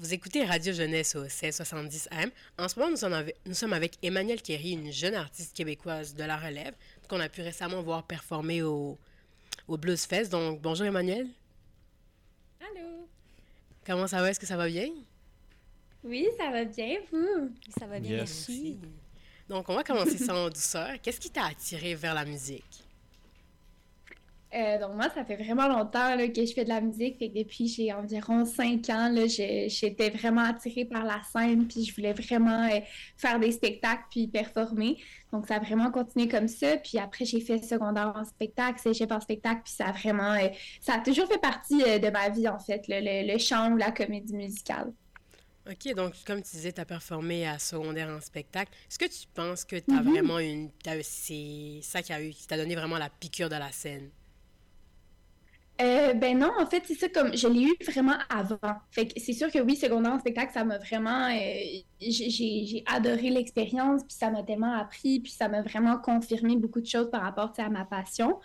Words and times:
Vous 0.00 0.14
écoutez 0.14 0.46
Radio 0.46 0.72
Jeunesse 0.72 1.14
au 1.14 1.26
1670M. 1.26 2.30
En 2.58 2.68
ce 2.68 2.78
moment, 2.78 2.90
nous 2.90 2.96
sommes, 2.96 3.12
avec, 3.12 3.36
nous 3.44 3.52
sommes 3.52 3.74
avec 3.74 3.98
Emmanuelle 4.02 4.40
Kerry, 4.40 4.70
une 4.70 4.90
jeune 4.90 5.14
artiste 5.14 5.54
québécoise 5.54 6.14
de 6.14 6.24
la 6.24 6.38
relève, 6.38 6.72
qu'on 7.06 7.20
a 7.20 7.28
pu 7.28 7.42
récemment 7.42 7.82
voir 7.82 8.04
performer 8.04 8.62
au, 8.62 8.96
au 9.68 9.76
Blues 9.76 10.02
Fest. 10.06 10.32
Donc, 10.32 10.62
bonjour 10.62 10.86
Emmanuelle. 10.86 11.28
Allô. 12.62 13.06
Comment 13.84 14.06
ça 14.06 14.22
va? 14.22 14.30
Est-ce 14.30 14.40
que 14.40 14.46
ça 14.46 14.56
va 14.56 14.68
bien? 14.68 14.88
Oui, 16.02 16.26
ça 16.38 16.50
va 16.50 16.64
bien, 16.64 16.96
vous? 17.12 17.50
Ça 17.78 17.86
va 17.86 18.00
bien, 18.00 18.16
merci. 18.16 18.78
Donc, 19.50 19.68
on 19.68 19.74
va 19.74 19.84
commencer 19.84 20.16
ça 20.16 20.34
en 20.34 20.48
douceur. 20.48 20.92
Qu'est-ce 21.02 21.20
qui 21.20 21.28
t'a 21.28 21.44
attiré 21.44 21.94
vers 21.94 22.14
la 22.14 22.24
musique? 22.24 22.84
Euh, 24.52 24.78
donc 24.80 24.94
moi, 24.94 25.08
ça 25.14 25.24
fait 25.24 25.36
vraiment 25.36 25.68
longtemps 25.68 26.16
là, 26.16 26.26
que 26.26 26.44
je 26.44 26.52
fais 26.52 26.64
de 26.64 26.68
la 26.68 26.80
musique. 26.80 27.18
Fait 27.18 27.28
que 27.28 27.38
depuis 27.38 27.68
j'ai 27.68 27.92
environ 27.92 28.44
cinq 28.44 28.90
ans, 28.90 29.14
j'étais 29.26 30.10
vraiment 30.10 30.42
attirée 30.42 30.84
par 30.84 31.04
la 31.04 31.20
scène, 31.30 31.68
puis 31.68 31.84
je 31.84 31.94
voulais 31.94 32.12
vraiment 32.12 32.68
euh, 32.68 32.80
faire 33.16 33.38
des 33.38 33.52
spectacles 33.52 34.04
puis 34.10 34.26
performer. 34.26 34.98
Donc 35.32 35.46
ça 35.46 35.56
a 35.56 35.58
vraiment 35.60 35.92
continué 35.92 36.26
comme 36.26 36.48
ça. 36.48 36.76
Puis 36.78 36.98
après, 36.98 37.24
j'ai 37.24 37.40
fait 37.40 37.58
secondaire 37.58 38.12
en 38.16 38.24
spectacle, 38.24 38.80
cégep 38.80 39.12
en 39.12 39.20
spectacle, 39.20 39.62
puis 39.64 39.72
ça 39.72 39.86
a 39.86 39.92
vraiment, 39.92 40.32
euh, 40.32 40.48
ça 40.80 40.94
a 40.94 40.98
toujours 40.98 41.28
fait 41.28 41.40
partie 41.40 41.78
de 41.78 42.10
ma 42.10 42.28
vie 42.28 42.48
en 42.48 42.58
fait, 42.58 42.82
le, 42.88 43.32
le, 43.32 43.38
chant 43.38 43.70
ou 43.72 43.76
la 43.76 43.92
comédie 43.92 44.34
musicale. 44.34 44.92
OK, 45.70 45.94
donc 45.94 46.14
comme 46.26 46.42
tu 46.42 46.56
disais, 46.56 46.72
tu 46.72 46.80
as 46.80 46.84
performé 46.84 47.46
à 47.46 47.60
secondaire 47.60 48.08
en 48.08 48.20
spectacle. 48.20 48.72
Est-ce 48.88 48.98
que 48.98 49.04
tu 49.04 49.28
penses 49.32 49.64
que 49.64 49.76
tu 49.76 49.94
as 49.94 50.00
mm-hmm. 50.00 50.10
vraiment 50.10 50.38
une... 50.40 50.70
C'est 51.02 51.80
ça 51.82 52.02
qui 52.02 52.46
t'a 52.48 52.56
donné 52.56 52.74
vraiment 52.74 52.98
la 52.98 53.10
piqûre 53.10 53.48
de 53.48 53.54
la 53.54 53.70
scène? 53.70 54.10
Euh, 55.80 56.12
ben 56.14 56.38
non, 56.38 56.50
en 56.58 56.66
fait, 56.66 56.82
c'est 56.86 56.94
ça 56.94 57.08
comme 57.08 57.34
je 57.34 57.48
l'ai 57.48 57.62
eu 57.62 57.74
vraiment 57.86 58.16
avant. 58.28 58.58
Fait 58.90 59.06
que 59.06 59.18
c'est 59.18 59.32
sûr 59.32 59.50
que 59.50 59.60
oui, 59.60 59.76
secondaire 59.76 60.12
en 60.12 60.18
spectacle, 60.18 60.52
ça 60.52 60.64
m'a 60.64 60.78
vraiment. 60.78 61.28
Euh, 61.28 61.80
j'ai 62.00 62.84
adoré 62.86 63.30
l'expérience, 63.30 64.02
puis 64.02 64.16
ça 64.16 64.30
m'a 64.30 64.42
tellement 64.42 64.74
appris, 64.74 65.20
puis 65.20 65.32
ça 65.32 65.48
m'a 65.48 65.62
vraiment 65.62 65.96
confirmé 65.98 66.56
beaucoup 66.56 66.80
de 66.80 66.86
choses 66.86 67.10
par 67.10 67.22
rapport 67.22 67.52
à 67.56 67.68
ma 67.70 67.84
passion. 67.84 68.38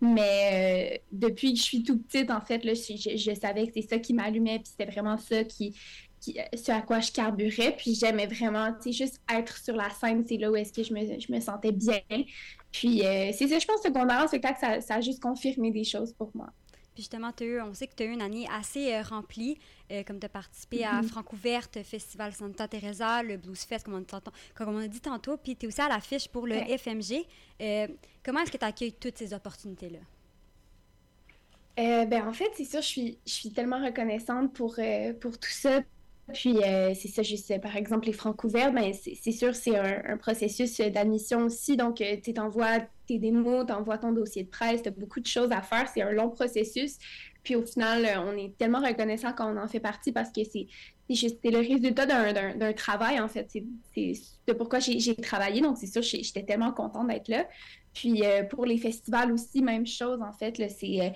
Mais 0.00 0.98
euh, 0.98 0.98
depuis 1.12 1.52
que 1.54 1.58
je 1.60 1.64
suis 1.64 1.82
tout 1.82 1.98
petite, 1.98 2.30
en 2.30 2.40
fait, 2.40 2.64
là, 2.64 2.74
je, 2.74 3.34
savais 3.40 3.68
que 3.68 3.72
c'est 3.74 3.88
ça 3.88 3.98
qui 3.98 4.12
m'allumait, 4.12 4.58
puis 4.58 4.72
c'était 4.76 4.90
vraiment 4.90 5.16
ça 5.16 5.44
qui, 5.44 5.74
qui, 6.20 6.36
ce 6.54 6.72
à 6.72 6.82
quoi 6.82 7.00
je 7.00 7.12
carburais. 7.12 7.74
Puis 7.78 7.94
j'aimais 7.94 8.26
vraiment, 8.26 8.70
tu 8.72 8.92
sais, 8.92 9.04
juste 9.04 9.20
être 9.32 9.56
sur 9.56 9.76
la 9.76 9.88
scène, 9.90 10.24
c'est 10.26 10.36
là 10.36 10.50
où 10.50 10.56
est-ce 10.56 10.72
que 10.72 10.82
je 10.82 10.92
me, 10.92 11.20
je 11.20 11.32
me, 11.32 11.40
sentais 11.40 11.72
bien. 11.72 12.00
Puis 12.70 13.02
c'est 13.32 13.48
ça, 13.48 13.58
je 13.58 13.66
pense 13.66 13.80
secondaire 13.82 14.22
en 14.24 14.28
spectacle, 14.28 14.58
ça, 14.60 14.80
ça 14.80 14.96
a 14.96 15.00
juste 15.00 15.22
confirmé 15.22 15.70
des 15.70 15.84
choses 15.84 16.12
pour 16.12 16.30
moi. 16.34 16.52
Puis 16.94 17.02
justement, 17.02 17.28
as 17.28 17.66
on 17.66 17.74
sait 17.74 17.86
que 17.86 17.94
tu 17.94 18.02
as 18.02 18.06
eu 18.06 18.12
une 18.12 18.20
année 18.20 18.46
assez 18.50 18.92
euh, 18.92 19.02
remplie, 19.02 19.58
euh, 19.90 20.02
comme 20.04 20.20
tu 20.20 20.26
as 20.26 20.28
participé 20.28 20.84
à 20.84 21.00
mm-hmm. 21.00 21.08
Francouverte, 21.08 21.82
Festival 21.82 22.32
Santa 22.32 22.68
Teresa, 22.68 23.22
le 23.22 23.36
Blues 23.36 23.64
Fest, 23.64 23.86
comme 23.86 23.94
on, 23.94 24.20
comme 24.54 24.68
on 24.74 24.78
a 24.78 24.88
dit 24.88 25.00
tantôt, 25.00 25.36
puis 25.36 25.56
tu 25.56 25.66
es 25.66 25.68
aussi 25.68 25.80
à 25.80 25.88
l'affiche 25.88 26.28
pour 26.28 26.46
le 26.46 26.56
FMG. 26.56 27.24
Euh, 27.60 27.88
comment 28.22 28.40
est-ce 28.40 28.52
que 28.52 28.58
tu 28.58 28.64
accueilles 28.64 28.92
toutes 28.92 29.16
ces 29.16 29.32
opportunités-là? 29.32 30.00
ben, 31.76 32.28
en 32.28 32.32
fait, 32.34 32.50
c'est 32.54 32.64
sûr, 32.64 32.82
je 32.82 32.86
suis, 32.86 33.18
je 33.26 33.32
suis 33.32 33.50
tellement 33.50 33.82
reconnaissante 33.82 34.52
pour, 34.52 34.78
pour 35.20 35.38
tout 35.38 35.50
ça, 35.50 35.80
puis, 36.32 36.62
euh, 36.62 36.94
c'est 36.94 37.08
ça, 37.08 37.22
juste, 37.22 37.60
par 37.60 37.76
exemple, 37.76 38.06
les 38.06 38.12
francs 38.12 38.36
couverts, 38.36 38.72
ben, 38.72 38.92
c'est 38.94 39.32
sûr, 39.32 39.54
c'est 39.54 39.76
un, 39.76 40.16
processus 40.16 40.78
d'admission 40.78 41.42
aussi. 41.42 41.76
Donc, 41.76 42.00
euh, 42.00 42.16
tu 42.22 42.32
envoies 42.38 42.80
tes 43.06 43.18
démos, 43.18 43.66
tu 43.66 43.72
envoies 43.72 43.98
ton 43.98 44.12
dossier 44.12 44.44
de 44.44 44.48
presse, 44.48 44.82
tu 44.82 44.88
as 44.88 44.92
beaucoup 44.92 45.20
de 45.20 45.26
choses 45.26 45.50
à 45.50 45.62
faire. 45.62 45.88
C'est 45.88 46.00
un 46.00 46.12
long 46.12 46.30
processus. 46.30 46.96
Puis, 47.42 47.56
au 47.56 47.62
final, 47.62 48.04
euh, 48.04 48.20
on 48.20 48.36
est 48.38 48.56
tellement 48.56 48.80
reconnaissant 48.80 49.32
quand 49.32 49.52
on 49.52 49.58
en 49.58 49.66
fait 49.66 49.80
partie 49.80 50.12
parce 50.12 50.30
que 50.30 50.42
c'est 50.44 50.68
le 51.10 51.58
résultat 51.58 52.06
d'un 52.06 52.72
travail, 52.72 53.18
en 53.20 53.28
fait. 53.28 53.50
C'est 53.92 54.54
pourquoi 54.56 54.78
j'ai 54.78 55.16
travaillé. 55.16 55.60
Donc, 55.60 55.76
c'est 55.76 55.88
sûr, 55.88 56.02
j'étais 56.02 56.44
tellement 56.44 56.72
contente 56.72 57.08
d'être 57.08 57.28
là. 57.28 57.48
Puis, 57.92 58.22
pour 58.48 58.64
les 58.64 58.78
festivals 58.78 59.32
aussi, 59.32 59.60
même 59.60 59.86
chose, 59.86 60.20
en 60.22 60.32
fait. 60.32 60.62
C'est 60.70 61.12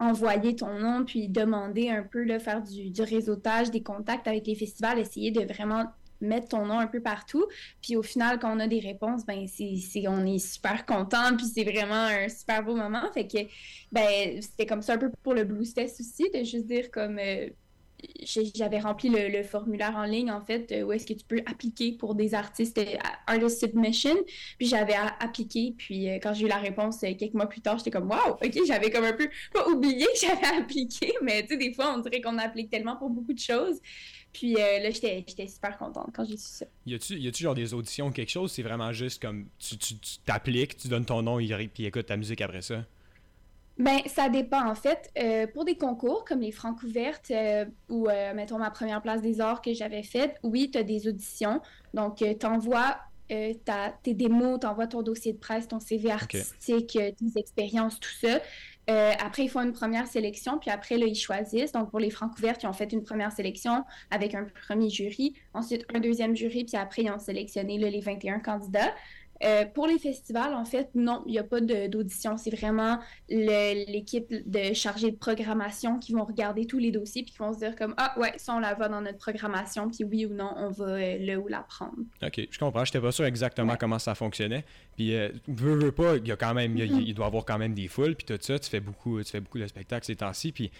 envoyer 0.00 0.56
ton 0.56 0.78
nom, 0.78 1.04
puis 1.04 1.28
demander 1.28 1.90
un 1.90 2.02
peu, 2.02 2.24
là, 2.24 2.40
faire 2.40 2.62
du, 2.62 3.02
réseautage, 3.02 3.70
des 3.70 3.82
contacts 3.82 4.26
avec 4.26 4.46
les 4.46 4.54
festivals, 4.54 4.98
essayer 4.98 5.30
de 5.30 5.42
vraiment 5.42 5.84
mettre 6.22 6.48
ton 6.48 6.66
nom 6.66 6.78
un 6.78 6.86
peu 6.86 7.00
partout. 7.00 7.46
Puis 7.82 7.96
au 7.96 8.02
final, 8.02 8.38
quand 8.38 8.54
on 8.54 8.60
a 8.60 8.66
des 8.66 8.80
réponses, 8.80 9.24
ben 9.24 9.46
c'est, 9.46 10.08
on 10.08 10.24
est 10.26 10.38
super 10.38 10.84
content, 10.86 11.36
puis 11.36 11.46
c'est 11.46 11.64
vraiment 11.64 12.06
un 12.06 12.28
super 12.28 12.62
beau 12.62 12.74
moment. 12.74 13.02
Fait 13.12 13.26
que 13.26 13.38
ben 13.92 14.40
c'était 14.42 14.66
comme 14.66 14.82
ça 14.82 14.94
un 14.94 14.98
peu 14.98 15.10
pour 15.22 15.34
le 15.34 15.44
Blues 15.44 15.72
Test 15.72 16.00
aussi, 16.00 16.30
de 16.30 16.44
juste 16.44 16.66
dire 16.66 16.90
comme 16.90 17.18
euh, 17.18 17.48
j'avais 18.54 18.78
rempli 18.78 19.08
le, 19.08 19.42
formulaire 19.42 19.96
en 19.96 20.04
ligne, 20.04 20.30
en 20.30 20.40
fait, 20.40 20.70
euh, 20.72 20.82
où 20.82 20.92
est-ce 20.92 21.06
que 21.06 21.12
tu 21.12 21.24
peux 21.24 21.40
appliquer 21.46 21.92
pour 21.92 22.14
des 22.14 22.34
artistes 22.34 22.78
euh, 22.78 22.96
Artist 23.26 23.60
Submission. 23.60 24.16
Puis 24.58 24.68
j'avais 24.68 24.94
appliqué, 24.94 25.74
puis 25.76 26.08
euh, 26.08 26.18
quand 26.22 26.34
j'ai 26.34 26.46
eu 26.46 26.48
la 26.48 26.58
réponse 26.58 27.00
quelques 27.00 27.34
mois 27.34 27.46
plus 27.46 27.60
tard, 27.60 27.78
j'étais 27.78 27.90
comme, 27.90 28.08
waouh, 28.08 28.32
ok, 28.32 28.58
j'avais 28.66 28.90
comme 28.90 29.04
un 29.04 29.12
peu, 29.12 29.28
pas 29.52 29.66
oublié 29.68 30.04
que 30.06 30.26
j'avais 30.26 30.58
appliqué, 30.60 31.12
mais 31.22 31.42
tu 31.42 31.48
sais, 31.48 31.56
des 31.56 31.72
fois, 31.72 31.94
on 31.96 31.98
dirait 31.98 32.20
qu'on 32.20 32.38
applique 32.38 32.70
tellement 32.70 32.96
pour 32.96 33.10
beaucoup 33.10 33.32
de 33.32 33.38
choses. 33.38 33.80
Puis 34.32 34.52
là, 34.52 34.90
j'étais 34.90 35.24
super 35.48 35.76
contente 35.76 36.10
quand 36.14 36.24
j'ai 36.24 36.36
su 36.36 36.50
ça. 36.50 36.66
Y 36.86 36.94
a-tu, 36.94 37.42
genre 37.42 37.54
des 37.54 37.74
auditions 37.74 38.06
ou 38.06 38.10
quelque 38.12 38.30
chose? 38.30 38.52
C'est 38.52 38.62
vraiment 38.62 38.92
juste 38.92 39.20
comme, 39.20 39.48
tu, 39.58 39.76
tu, 39.76 39.94
t'appliques, 40.24 40.76
tu 40.76 40.86
donnes 40.86 41.04
ton 41.04 41.22
nom, 41.22 41.38
puis 41.38 41.84
écoute 41.84 42.06
ta 42.06 42.16
musique 42.16 42.40
après 42.40 42.62
ça? 42.62 42.84
Ben, 43.80 44.00
ça 44.06 44.28
dépend 44.28 44.68
en 44.68 44.74
fait. 44.74 45.10
Euh, 45.18 45.46
pour 45.46 45.64
des 45.64 45.76
concours 45.76 46.24
comme 46.26 46.40
les 46.40 46.52
Francs 46.52 46.82
ouvertes 46.82 47.30
euh, 47.30 47.64
ou, 47.88 48.08
euh, 48.08 48.34
mettons, 48.34 48.58
ma 48.58 48.70
première 48.70 49.00
place 49.00 49.22
des 49.22 49.40
arts 49.40 49.62
que 49.62 49.72
j'avais 49.72 50.02
faite, 50.02 50.36
oui, 50.42 50.70
tu 50.70 50.76
as 50.78 50.82
des 50.82 51.08
auditions. 51.08 51.62
Donc, 51.94 52.16
tu 52.16 52.46
envoies 52.46 52.98
tes 53.28 54.14
démos, 54.14 54.60
tu 54.60 54.66
envoies 54.66 54.88
ton 54.88 55.02
dossier 55.02 55.32
de 55.32 55.38
presse, 55.38 55.66
ton 55.66 55.80
CV 55.80 56.10
artistique, 56.10 56.98
tes 56.98 57.38
expériences, 57.40 57.98
tout 58.00 58.10
ça. 58.20 58.40
après, 58.88 59.44
ils 59.44 59.48
font 59.48 59.62
une 59.62 59.72
première 59.72 60.08
sélection, 60.08 60.58
puis 60.58 60.68
après, 60.68 60.98
là, 60.98 61.06
ils 61.06 61.14
choisissent. 61.14 61.70
Donc, 61.70 61.90
pour 61.90 62.00
les 62.00 62.10
Francs 62.10 62.36
ouvertes, 62.36 62.64
ils 62.64 62.66
ont 62.66 62.72
fait 62.72 62.92
une 62.92 63.04
première 63.04 63.30
sélection 63.30 63.84
avec 64.10 64.34
un 64.34 64.46
premier 64.66 64.90
jury, 64.90 65.34
ensuite 65.54 65.86
un 65.94 66.00
deuxième 66.00 66.34
jury, 66.34 66.64
puis 66.64 66.76
après, 66.76 67.02
ils 67.02 67.10
ont 67.10 67.20
sélectionné 67.20 67.78
les 67.78 68.00
21 68.00 68.40
candidats. 68.40 68.92
Euh, 69.42 69.64
pour 69.64 69.86
les 69.86 69.98
festivals, 69.98 70.54
en 70.54 70.64
fait, 70.64 70.90
non, 70.94 71.22
il 71.26 71.32
n'y 71.32 71.38
a 71.38 71.44
pas 71.44 71.60
d'audition. 71.60 72.36
C'est 72.36 72.54
vraiment 72.54 72.98
l'équipe 73.28 74.28
de 74.30 74.74
chargée 74.74 75.10
de 75.10 75.16
programmation 75.16 75.98
qui 75.98 76.12
vont 76.12 76.24
regarder 76.24 76.66
tous 76.66 76.78
les 76.78 76.90
dossiers 76.90 77.22
puis 77.22 77.32
qui 77.32 77.38
vont 77.38 77.52
se 77.52 77.58
dire 77.58 77.74
comme 77.76 77.94
ah 77.96 78.14
ouais, 78.18 78.32
ça 78.36 78.54
on 78.54 78.58
la 78.58 78.74
va 78.74 78.88
dans 78.88 79.00
notre 79.00 79.18
programmation 79.18 79.88
puis 79.88 80.04
oui 80.04 80.26
ou 80.26 80.34
non 80.34 80.52
on 80.56 80.70
va 80.70 80.84
euh, 80.84 81.16
le 81.18 81.36
ou 81.36 81.48
la 81.48 81.60
prendre. 81.60 81.96
Ok, 82.22 82.46
je 82.50 82.58
comprends. 82.58 82.84
Je 82.84 82.90
n'étais 82.90 83.00
pas 83.00 83.12
sûr 83.12 83.24
exactement 83.24 83.76
comment 83.76 83.98
ça 83.98 84.14
fonctionnait. 84.14 84.64
Puis 84.96 85.14
euh, 85.14 85.30
veux, 85.48 85.76
veux 85.76 85.92
pas, 85.92 86.16
il 86.16 86.26
y 86.26 86.32
a 86.32 86.36
quand 86.36 86.54
même, 86.54 86.76
il, 86.76 87.14
doit 87.14 87.26
y 87.26 87.28
avoir 87.28 87.44
quand 87.44 87.58
même 87.58 87.74
des 87.74 87.88
foules 87.88 88.16
puis 88.16 88.26
tout 88.26 88.38
ça. 88.40 88.58
Tu 88.58 88.68
fais 88.68 88.80
beaucoup, 88.80 89.22
tu 89.22 89.30
fais 89.30 89.40
beaucoup 89.40 89.58
de 89.58 89.66
spectacles 89.66 90.04
ces 90.04 90.16
temps-ci 90.16 90.52
puis 90.52 90.70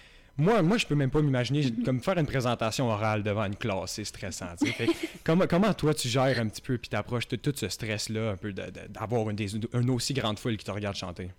moi, 0.40 0.62
moi, 0.62 0.76
je 0.76 0.86
peux 0.86 0.94
même 0.94 1.10
pas 1.10 1.22
m'imaginer 1.22 1.70
comme 1.84 2.00
faire 2.00 2.18
une 2.18 2.26
présentation 2.26 2.88
orale 2.88 3.22
devant 3.22 3.44
une 3.44 3.56
classe, 3.56 3.92
c'est 3.92 4.04
stressant. 4.04 4.54
comment, 5.24 5.46
comment 5.46 5.72
toi 5.74 5.94
tu 5.94 6.08
gères 6.08 6.38
un 6.38 6.48
petit 6.48 6.62
peu 6.62 6.78
puis 6.78 6.88
t'approches 6.88 7.28
tout, 7.28 7.36
tout 7.36 7.52
ce 7.54 7.68
stress-là, 7.68 8.30
un 8.30 8.36
peu 8.36 8.52
d'avoir 8.52 9.30
une, 9.30 9.38
une, 9.72 9.90
aussi 9.90 10.14
grande 10.14 10.38
foule 10.38 10.56
qui 10.56 10.64
te 10.64 10.70
regarde 10.70 10.96
chanter? 10.96 11.30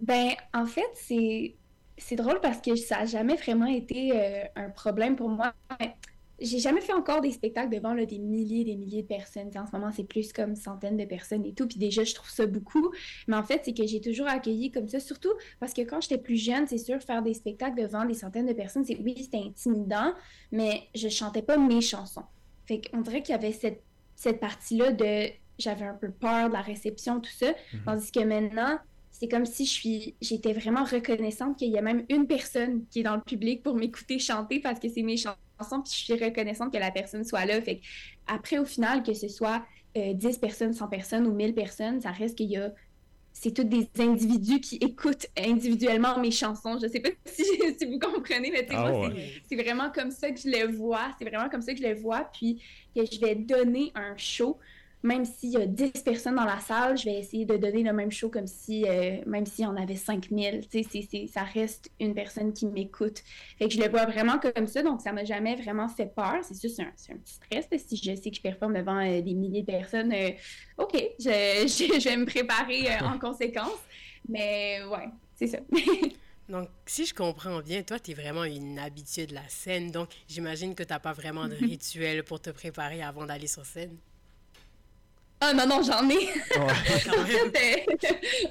Ben, 0.00 0.32
en 0.52 0.66
fait, 0.66 0.90
c'est 0.94 1.54
c'est 1.98 2.16
drôle 2.16 2.40
parce 2.40 2.60
que 2.60 2.76
ça 2.76 2.98
n'a 2.98 3.06
jamais 3.06 3.36
vraiment 3.36 3.66
été 3.66 4.12
euh, 4.12 4.44
un 4.56 4.68
problème 4.68 5.16
pour 5.16 5.30
moi 5.30 5.54
j'ai 6.40 6.58
jamais 6.58 6.80
fait 6.80 6.92
encore 6.92 7.20
des 7.20 7.30
spectacles 7.30 7.74
devant 7.74 7.94
là, 7.94 8.04
des 8.04 8.18
milliers 8.18 8.60
et 8.60 8.64
des 8.64 8.76
milliers 8.76 9.02
de 9.02 9.06
personnes. 9.06 9.50
en 9.56 9.66
ce 9.66 9.72
moment, 9.72 9.90
c'est 9.92 10.04
plus 10.04 10.32
comme 10.32 10.54
centaines 10.54 10.96
de 10.96 11.04
personnes 11.04 11.44
et 11.46 11.52
tout. 11.52 11.66
Puis 11.66 11.78
déjà, 11.78 12.04
je 12.04 12.14
trouve 12.14 12.28
ça 12.28 12.46
beaucoup. 12.46 12.92
Mais 13.26 13.36
en 13.36 13.42
fait, 13.42 13.62
c'est 13.64 13.74
que 13.74 13.86
j'ai 13.86 14.00
toujours 14.00 14.26
accueilli 14.26 14.70
comme 14.70 14.88
ça, 14.88 15.00
surtout 15.00 15.32
parce 15.60 15.72
que 15.72 15.82
quand 15.82 16.00
j'étais 16.00 16.18
plus 16.18 16.36
jeune, 16.36 16.66
c'est 16.66 16.78
sûr, 16.78 17.00
faire 17.00 17.22
des 17.22 17.34
spectacles 17.34 17.80
devant 17.80 18.04
des 18.04 18.14
centaines 18.14 18.46
de 18.46 18.52
personnes, 18.52 18.84
c'est 18.84 18.98
oui, 18.98 19.14
c'était 19.18 19.38
intimidant, 19.38 20.12
mais 20.52 20.82
je 20.94 21.08
chantais 21.08 21.42
pas 21.42 21.56
mes 21.56 21.80
chansons. 21.80 22.24
Fait 22.66 22.80
qu'on 22.80 23.00
dirait 23.00 23.22
qu'il 23.22 23.34
y 23.34 23.38
avait 23.38 23.52
cette, 23.52 23.82
cette 24.14 24.40
partie-là 24.40 24.92
de 24.92 25.28
j'avais 25.58 25.86
un 25.86 25.94
peu 25.94 26.10
peur 26.10 26.48
de 26.48 26.52
la 26.52 26.60
réception, 26.60 27.20
tout 27.20 27.30
ça. 27.30 27.54
Mhm. 27.72 27.80
Tandis 27.86 28.12
que 28.12 28.20
maintenant, 28.20 28.78
c'est 29.10 29.28
comme 29.28 29.46
si 29.46 29.64
je 29.64 29.70
suis 29.70 30.14
j'étais 30.20 30.52
vraiment 30.52 30.84
reconnaissante 30.84 31.56
qu'il 31.56 31.70
y 31.70 31.78
a 31.78 31.82
même 31.82 32.04
une 32.10 32.26
personne 32.26 32.84
qui 32.90 33.00
est 33.00 33.02
dans 33.02 33.16
le 33.16 33.22
public 33.22 33.62
pour 33.62 33.74
m'écouter 33.74 34.18
chanter 34.18 34.60
parce 34.60 34.78
que 34.78 34.88
c'est 34.90 35.02
mes 35.02 35.16
chansons 35.16 35.38
puis 35.58 35.92
je 35.92 36.04
suis 36.04 36.14
reconnaissante 36.14 36.72
que 36.72 36.78
la 36.78 36.90
personne 36.90 37.24
soit 37.24 37.44
là. 37.44 37.60
Fait 37.60 37.80
après, 38.26 38.58
au 38.58 38.64
final, 38.64 39.02
que 39.02 39.14
ce 39.14 39.28
soit 39.28 39.62
10 39.94 40.26
euh, 40.26 40.40
personnes, 40.40 40.72
100 40.72 40.88
personnes 40.88 41.26
ou 41.26 41.32
1000 41.32 41.54
personnes, 41.54 42.00
ça 42.00 42.10
reste 42.10 42.36
qu'il 42.36 42.50
y 42.50 42.56
a 42.56 42.72
c'est 43.38 43.52
tous 43.52 43.64
des 43.64 43.86
individus 43.98 44.60
qui 44.60 44.76
écoutent 44.76 45.26
individuellement 45.36 46.18
mes 46.18 46.30
chansons. 46.30 46.78
Je 46.80 46.88
sais 46.88 47.00
pas 47.00 47.10
si, 47.26 47.44
si 47.44 47.84
vous 47.84 47.98
comprenez, 47.98 48.50
mais 48.50 48.66
ah 48.70 49.10
c'est 49.46 49.56
vraiment 49.56 49.90
comme 49.90 50.10
ça 50.10 50.30
que 50.30 50.40
je 50.40 50.48
le 50.48 50.74
vois. 50.74 51.14
C'est 51.18 51.28
vraiment 51.28 51.50
comme 51.50 51.60
ça 51.60 51.74
que 51.74 51.78
je 51.78 51.86
le 51.86 51.94
vois. 51.96 52.30
Puis 52.32 52.62
que 52.94 53.04
je 53.04 53.20
vais 53.20 53.34
donner 53.34 53.92
un 53.94 54.16
show 54.16 54.58
même 55.02 55.24
s'il 55.24 55.50
y 55.50 55.56
a 55.56 55.66
10 55.66 56.02
personnes 56.02 56.34
dans 56.34 56.44
la 56.44 56.58
salle, 56.58 56.96
je 56.98 57.04
vais 57.04 57.18
essayer 57.18 57.44
de 57.44 57.56
donner 57.56 57.82
le 57.82 57.92
même 57.92 58.10
show 58.10 58.28
comme 58.28 58.46
si, 58.46 58.84
euh, 58.88 59.18
même 59.26 59.46
s'il 59.46 59.64
y 59.64 59.66
en 59.66 59.76
avait 59.76 59.94
5000. 59.94 60.66
Tu 60.68 60.82
sais, 60.82 61.26
ça 61.32 61.42
reste 61.42 61.90
une 62.00 62.14
personne 62.14 62.52
qui 62.52 62.66
m'écoute. 62.66 63.22
Fait 63.58 63.68
que 63.68 63.74
je 63.74 63.80
le 63.80 63.88
vois 63.88 64.06
vraiment 64.06 64.38
comme 64.38 64.66
ça, 64.66 64.82
donc 64.82 65.00
ça 65.00 65.12
m'a 65.12 65.24
jamais 65.24 65.54
vraiment 65.54 65.88
fait 65.88 66.12
peur. 66.14 66.38
C'est 66.42 66.60
juste 66.60 66.80
un, 66.80 66.84
un, 66.84 67.16
petit 67.18 67.34
stress. 67.34 67.68
Si 67.86 67.96
je 67.96 68.14
sais 68.14 68.30
que 68.30 68.36
je 68.36 68.42
performe 68.42 68.74
devant 68.74 68.98
euh, 68.98 69.20
des 69.20 69.34
milliers 69.34 69.62
de 69.62 69.66
personnes, 69.66 70.12
euh, 70.12 70.30
OK, 70.78 70.94
je, 71.18 71.24
je, 72.00 72.08
vais 72.08 72.16
me 72.16 72.26
préparer 72.26 72.98
en 73.00 73.18
conséquence. 73.18 73.78
Mais 74.28 74.82
ouais, 74.90 75.08
c'est 75.34 75.46
ça. 75.46 75.58
Donc, 76.48 76.68
si 76.86 77.06
je 77.06 77.14
comprends 77.14 77.60
bien, 77.60 77.82
toi, 77.82 77.98
tu 77.98 78.12
es 78.12 78.14
vraiment 78.14 78.44
une 78.44 78.78
habituée 78.78 79.26
de 79.26 79.34
la 79.34 79.48
scène. 79.48 79.90
Donc, 79.90 80.10
j'imagine 80.28 80.74
que 80.74 80.84
tu 80.84 80.92
n'as 80.92 81.00
pas 81.00 81.12
vraiment 81.12 81.48
de 81.48 81.54
rituel 81.60 82.22
pour 82.22 82.40
te 82.40 82.50
préparer 82.50 83.02
avant 83.02 83.26
d'aller 83.26 83.48
sur 83.48 83.66
scène? 83.66 83.96
Ah 85.40 85.52
non, 85.52 85.66
non, 85.66 85.82
j'en 85.82 86.08
ai. 86.08 86.14
Ouais. 86.14 86.32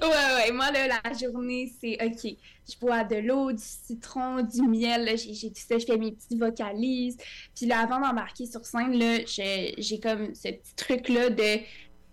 ouais, 0.01 0.35
ouais. 0.35 0.51
Moi, 0.51 0.71
là, 0.71 0.87
la 1.03 1.13
journée, 1.13 1.73
c'est 1.81 1.97
OK. 2.03 2.35
Je 2.67 2.79
bois 2.79 3.03
de 3.03 3.15
l'eau, 3.15 3.51
du 3.51 3.63
citron, 3.63 4.41
du 4.43 4.61
miel. 4.61 5.17
J'ai 5.17 5.49
tout 5.49 5.61
ça. 5.67 5.77
Je 5.79 5.85
fais 5.85 5.97
mes 5.97 6.11
petites 6.11 6.37
vocalises. 6.37 7.17
Puis 7.55 7.65
là, 7.65 7.79
avant 7.79 7.99
d'embarquer 7.99 8.45
sur 8.45 8.65
scène, 8.65 8.97
là, 8.97 9.19
j'ai 9.25 9.99
comme 9.99 10.33
ce 10.35 10.49
petit 10.49 10.75
truc-là 10.75 11.29
de 11.31 11.59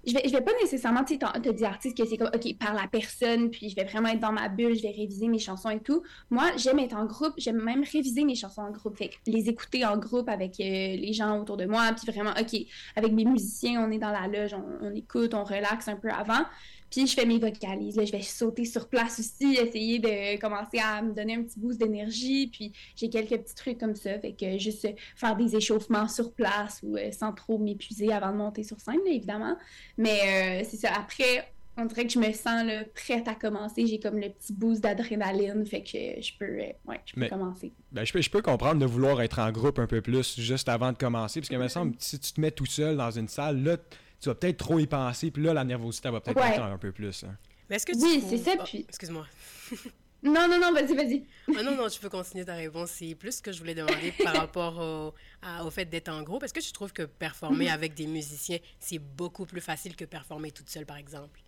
je 0.06 0.14
vais, 0.14 0.22
vais 0.28 0.40
pas 0.40 0.52
nécessairement 0.60 1.04
te, 1.04 1.50
dire 1.50 1.68
artiste 1.68 1.96
que 1.96 2.04
c'est 2.06 2.16
comme, 2.16 2.30
OK, 2.34 2.58
par 2.58 2.74
la 2.74 2.86
personne, 2.88 3.50
puis 3.50 3.68
je 3.68 3.76
vais 3.76 3.84
vraiment 3.84 4.08
être 4.08 4.20
dans 4.20 4.32
ma 4.32 4.48
bulle, 4.48 4.74
je 4.76 4.82
vais 4.82 4.90
réviser 4.90 5.28
mes 5.28 5.38
chansons 5.38 5.70
et 5.70 5.80
tout. 5.80 6.02
Moi, 6.30 6.44
j'aime 6.56 6.78
être 6.80 6.96
en 6.96 7.06
groupe, 7.06 7.34
j'aime 7.36 7.62
même 7.62 7.84
réviser 7.84 8.24
mes 8.24 8.34
chansons 8.34 8.62
en 8.62 8.70
groupe, 8.70 8.98
les 9.26 9.48
écouter 9.48 9.84
en 9.84 9.96
groupe 9.96 10.28
avec 10.28 10.58
euh, 10.60 10.64
les 10.64 11.12
gens 11.12 11.40
autour 11.40 11.56
de 11.56 11.66
moi, 11.66 11.90
puis 11.92 12.10
vraiment, 12.12 12.32
OK, 12.38 12.60
avec 12.96 13.12
mes 13.12 13.24
musiciens, 13.24 13.84
on 13.86 13.90
est 13.90 13.98
dans 13.98 14.10
la 14.10 14.26
loge, 14.26 14.54
on 14.54 14.94
écoute, 14.94 15.34
on 15.34 15.44
relaxe 15.44 15.88
un 15.88 15.96
peu 15.96 16.10
avant. 16.10 16.44
Puis 16.92 17.06
je 17.06 17.14
fais 17.14 17.24
mes 17.24 17.38
vocalises. 17.38 17.96
Là, 17.96 18.04
je 18.04 18.12
vais 18.12 18.20
sauter 18.20 18.66
sur 18.66 18.86
place 18.86 19.18
aussi, 19.18 19.54
essayer 19.54 19.98
de 19.98 20.38
commencer 20.38 20.78
à 20.78 21.00
me 21.00 21.14
donner 21.14 21.36
un 21.36 21.42
petit 21.42 21.58
boost 21.58 21.80
d'énergie. 21.80 22.48
Puis 22.48 22.72
j'ai 22.94 23.08
quelques 23.08 23.42
petits 23.42 23.54
trucs 23.54 23.78
comme 23.78 23.96
ça. 23.96 24.18
Fait 24.18 24.32
que 24.32 24.58
juste 24.58 24.86
faire 25.16 25.34
des 25.34 25.56
échauffements 25.56 26.06
sur 26.06 26.32
place 26.32 26.80
ou 26.82 26.96
euh, 26.96 27.10
sans 27.10 27.32
trop 27.32 27.58
m'épuiser 27.58 28.12
avant 28.12 28.30
de 28.30 28.36
monter 28.36 28.62
sur 28.62 28.78
scène, 28.78 29.00
évidemment. 29.06 29.56
Mais 29.96 30.60
euh, 30.62 30.66
c'est 30.68 30.76
ça. 30.76 30.90
Après, 30.94 31.48
on 31.78 31.86
dirait 31.86 32.06
que 32.06 32.12
je 32.12 32.18
me 32.18 32.30
sens 32.32 32.66
là, 32.66 32.84
prête 32.94 33.26
à 33.26 33.34
commencer. 33.34 33.86
J'ai 33.86 33.98
comme 33.98 34.18
le 34.18 34.28
petit 34.28 34.52
boost 34.52 34.82
d'adrénaline, 34.82 35.64
fait 35.64 35.82
que 35.82 36.20
je 36.20 36.32
peux, 36.38 36.44
euh, 36.44 36.72
ouais, 36.86 37.00
je 37.06 37.14
peux 37.14 37.28
commencer. 37.28 37.72
Ben, 37.90 38.04
je, 38.04 38.12
peux, 38.12 38.20
je 38.20 38.28
peux 38.28 38.42
comprendre 38.42 38.78
de 38.80 38.86
vouloir 38.86 39.22
être 39.22 39.38
en 39.38 39.50
groupe 39.50 39.78
un 39.78 39.86
peu 39.86 40.02
plus 40.02 40.38
juste 40.38 40.68
avant 40.68 40.92
de 40.92 40.98
commencer, 40.98 41.40
parce 41.40 41.48
que 41.48 41.56
me 41.56 41.68
semble 41.68 41.94
si 41.98 42.18
tu 42.18 42.32
te 42.32 42.40
mets 42.40 42.50
tout 42.50 42.66
seul 42.66 42.98
dans 42.98 43.10
une 43.10 43.28
salle, 43.28 43.62
là, 43.62 43.78
tu 44.22 44.28
vas 44.28 44.36
peut-être 44.36 44.58
trop 44.58 44.78
y 44.78 44.86
penser, 44.86 45.32
puis 45.32 45.42
là, 45.42 45.52
la 45.52 45.64
nervosité 45.64 46.08
va 46.08 46.20
peut-être 46.20 46.36
ouais. 46.36 46.56
un 46.56 46.78
peu 46.78 46.92
plus. 46.92 47.24
Hein. 47.24 47.36
Mais 47.68 47.76
est-ce 47.76 47.86
que 47.86 47.92
tu 47.92 47.98
oui, 47.98 48.22
c'est 48.28 48.38
ça, 48.38 48.52
oh, 48.56 48.62
puis... 48.64 48.86
Excuse-moi. 48.88 49.26
non, 50.22 50.46
non, 50.48 50.60
non, 50.60 50.72
vas-y, 50.72 50.94
vas-y. 50.94 51.24
ah 51.58 51.62
non, 51.64 51.74
non, 51.74 51.88
tu 51.88 51.98
peux 51.98 52.08
continuer 52.08 52.44
ta 52.44 52.54
réponse. 52.54 52.90
C'est 52.92 53.16
plus 53.16 53.38
ce 53.38 53.42
que 53.42 53.50
je 53.50 53.58
voulais 53.58 53.74
demander 53.74 54.12
par 54.22 54.36
rapport 54.36 54.78
au, 54.78 55.66
au 55.66 55.70
fait 55.70 55.86
d'être 55.86 56.08
en 56.08 56.22
groupe. 56.22 56.44
Est-ce 56.44 56.54
que 56.54 56.60
tu 56.60 56.70
trouves 56.70 56.92
que 56.92 57.02
performer 57.02 57.64
mhm. 57.64 57.72
avec 57.72 57.94
des 57.94 58.06
musiciens, 58.06 58.58
c'est 58.78 59.00
beaucoup 59.00 59.44
plus 59.44 59.60
facile 59.60 59.96
que 59.96 60.04
performer 60.04 60.52
toute 60.52 60.70
seule, 60.70 60.86
par 60.86 60.98
exemple? 60.98 61.40